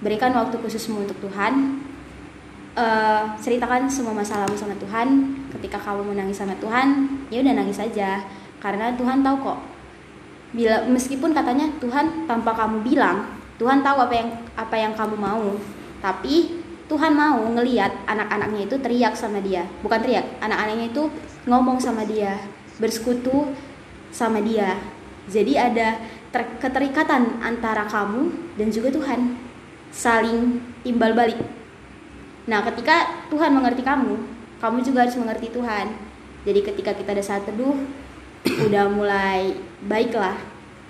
[0.00, 1.84] Berikan waktu khususmu untuk Tuhan.
[2.72, 5.36] Eh, ceritakan semua masalahmu sama Tuhan.
[5.52, 8.24] Ketika kamu menangis sama Tuhan ya udah nangis saja
[8.64, 9.60] karena Tuhan tahu kok.
[10.56, 13.28] Bila meskipun katanya Tuhan tanpa kamu bilang
[13.60, 15.52] Tuhan tahu apa yang apa yang kamu mau.
[16.00, 19.68] Tapi Tuhan mau ngeliat anak-anaknya itu teriak sama dia.
[19.84, 21.12] Bukan teriak anak-anaknya itu
[21.44, 22.40] ngomong sama dia.
[22.80, 23.52] Bersekutu
[24.08, 24.80] sama dia.
[25.28, 26.00] Jadi ada
[26.32, 29.36] ter- keterikatan antara kamu dan juga Tuhan.
[29.92, 31.38] Saling timbal balik.
[32.48, 34.16] Nah ketika Tuhan mengerti kamu
[34.58, 35.92] kamu juga harus mengerti Tuhan.
[36.42, 37.76] Jadi ketika kita ada saat teduh
[38.66, 39.54] udah mulai
[39.86, 40.34] baik lah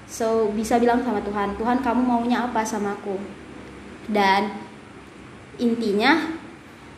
[0.09, 3.19] so bisa bilang sama Tuhan Tuhan kamu maunya apa sama aku?
[4.09, 4.55] Dan
[5.59, 6.33] intinya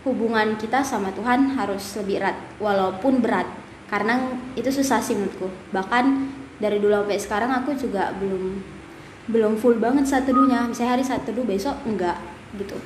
[0.05, 3.49] hubungan kita sama Tuhan harus lebih erat walaupun berat.
[3.89, 4.21] Karena
[4.59, 5.49] itu susah sih menurutku.
[5.73, 6.05] Bahkan
[6.59, 8.63] dari dulu sampai sekarang aku juga belum
[9.25, 12.21] belum full banget saat teduhnya misalnya hari saat teduh besok enggak
[12.61, 12.77] gitu.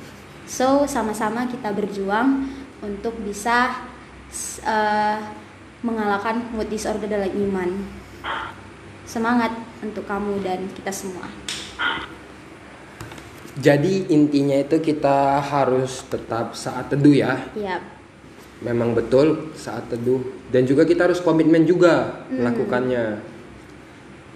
[0.49, 2.47] So sama-sama kita berjuang
[2.81, 3.85] untuk bisa
[4.65, 5.17] uh,
[5.83, 7.69] mengalahkan mood disorder dalam iman.
[9.05, 9.51] Semangat
[9.81, 11.27] untuk kamu dan kita semua.
[13.59, 17.35] Jadi intinya itu kita harus tetap saat teduh ya.
[17.53, 17.77] Iya.
[18.59, 20.19] memang betul saat teduh.
[20.51, 23.23] Dan juga kita harus komitmen juga melakukannya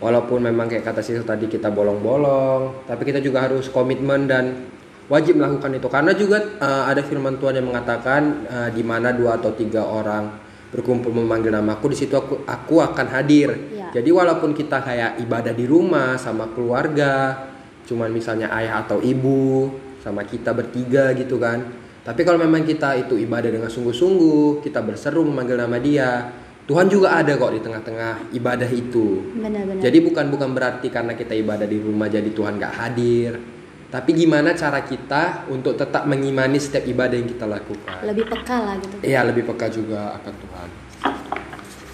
[0.03, 4.67] walaupun memang kayak kata Sisil tadi kita bolong-bolong tapi kita juga harus komitmen dan
[5.07, 5.87] wajib melakukan itu.
[5.87, 10.43] Karena juga uh, ada firman Tuhan yang mengatakan uh, di mana dua atau tiga orang
[10.73, 13.53] berkumpul memanggil namaku di situ aku aku akan hadir.
[13.53, 14.01] Iya.
[14.01, 17.45] jadi walaupun kita kayak ibadah di rumah sama keluarga
[17.85, 19.69] cuman misalnya ayah atau ibu
[20.01, 21.61] sama kita bertiga gitu kan.
[22.03, 27.11] Tapi kalau memang kita itu ibadah dengan sungguh-sungguh kita berseru memanggil nama dia Tuhan juga
[27.13, 31.77] ada kok di tengah-tengah ibadah itu benar-benar jadi bukan bukan berarti karena kita ibadah di
[31.77, 33.33] rumah jadi Tuhan gak hadir.
[33.87, 38.01] Tapi gimana cara kita untuk tetap mengimani setiap ibadah yang kita lakukan?
[38.01, 40.67] lebih peka lah gitu Iya lebih peka juga akan Tuhan.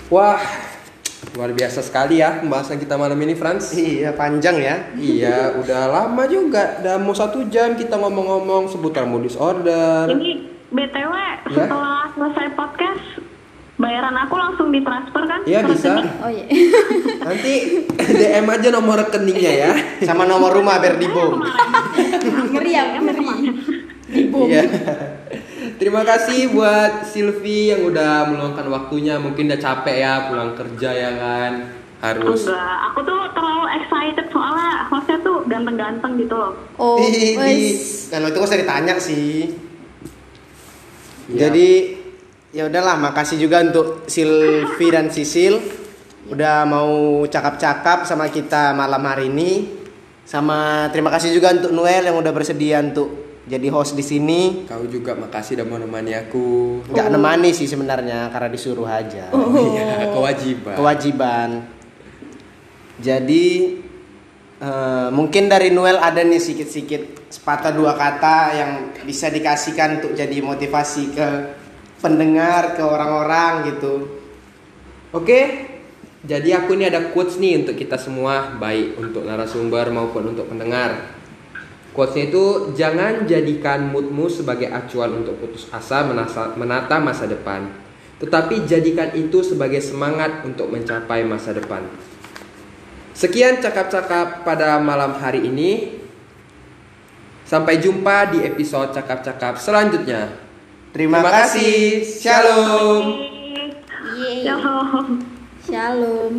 [0.08, 0.40] Wah
[1.36, 3.76] luar biasa sekali ya pembahasan kita malam ini Franz.
[3.76, 4.76] Iya panjang ya.
[4.96, 6.80] iya udah lama juga.
[6.80, 10.08] Udah mau satu jam kita ngomong-ngomong seputar mood disorder.
[10.08, 10.32] Ini
[10.70, 11.14] BTW
[11.50, 11.66] Ya?
[11.66, 12.69] setelah selesai podcast
[13.90, 15.42] bayaran aku langsung ditransfer kan?
[15.50, 15.98] Iya bisa.
[15.98, 16.22] rekening?
[16.22, 16.46] oh iya
[17.26, 17.54] Nanti
[17.98, 19.72] DM aja nomor rekeningnya ya.
[20.06, 21.42] Sama nomor rumah biar dibom.
[22.54, 23.26] ngeri ya ngeri
[24.50, 24.64] Iya.
[25.82, 29.18] Terima kasih buat Silvi yang udah meluangkan waktunya.
[29.18, 31.52] Mungkin udah capek ya pulang kerja ya kan.
[32.00, 32.46] Harus.
[32.48, 36.56] Enggak, aku tuh terlalu excited soalnya hostnya tuh ganteng-ganteng gitu loh.
[36.80, 36.96] oh
[38.08, 39.52] kalau itu usah ditanya sih.
[41.30, 41.52] Iya.
[41.52, 41.99] Jadi
[42.50, 45.62] ya udahlah, makasih juga untuk Silvi dan Sisil
[46.30, 49.80] udah mau cakap-cakap sama kita malam hari ini.
[50.30, 54.70] Sama terima kasih juga untuk Noel yang udah bersedia untuk jadi host di sini.
[54.70, 56.86] Kau juga makasih udah mau nemani aku.
[56.86, 59.34] Nggak nemani sih sebenarnya karena disuruh aja.
[59.74, 60.76] Iya, kewajiban.
[60.78, 61.50] Kewajiban.
[63.02, 63.46] Jadi
[64.62, 68.72] eh, mungkin dari Noel ada nih sikit-sikit sepatah dua kata yang
[69.02, 71.28] bisa dikasihkan untuk jadi motivasi ke
[72.00, 74.08] pendengar, ke orang-orang gitu.
[75.12, 75.70] Oke.
[76.20, 81.16] Jadi aku ini ada quotes nih untuk kita semua, baik untuk narasumber maupun untuk pendengar.
[81.96, 86.04] Quotesnya itu jangan jadikan moodmu sebagai acuan untuk putus asa
[86.60, 87.72] menata masa depan,
[88.20, 91.88] tetapi jadikan itu sebagai semangat untuk mencapai masa depan.
[93.16, 96.04] Sekian cakap-cakap pada malam hari ini.
[97.48, 100.49] Sampai jumpa di episode cakap-cakap selanjutnya.
[100.90, 102.02] Terima, Terima kasih.
[102.02, 102.22] kasih.
[102.22, 103.06] Shalom.
[104.18, 104.42] Yeay.
[104.42, 105.08] Shalom.
[105.62, 106.34] Shalom.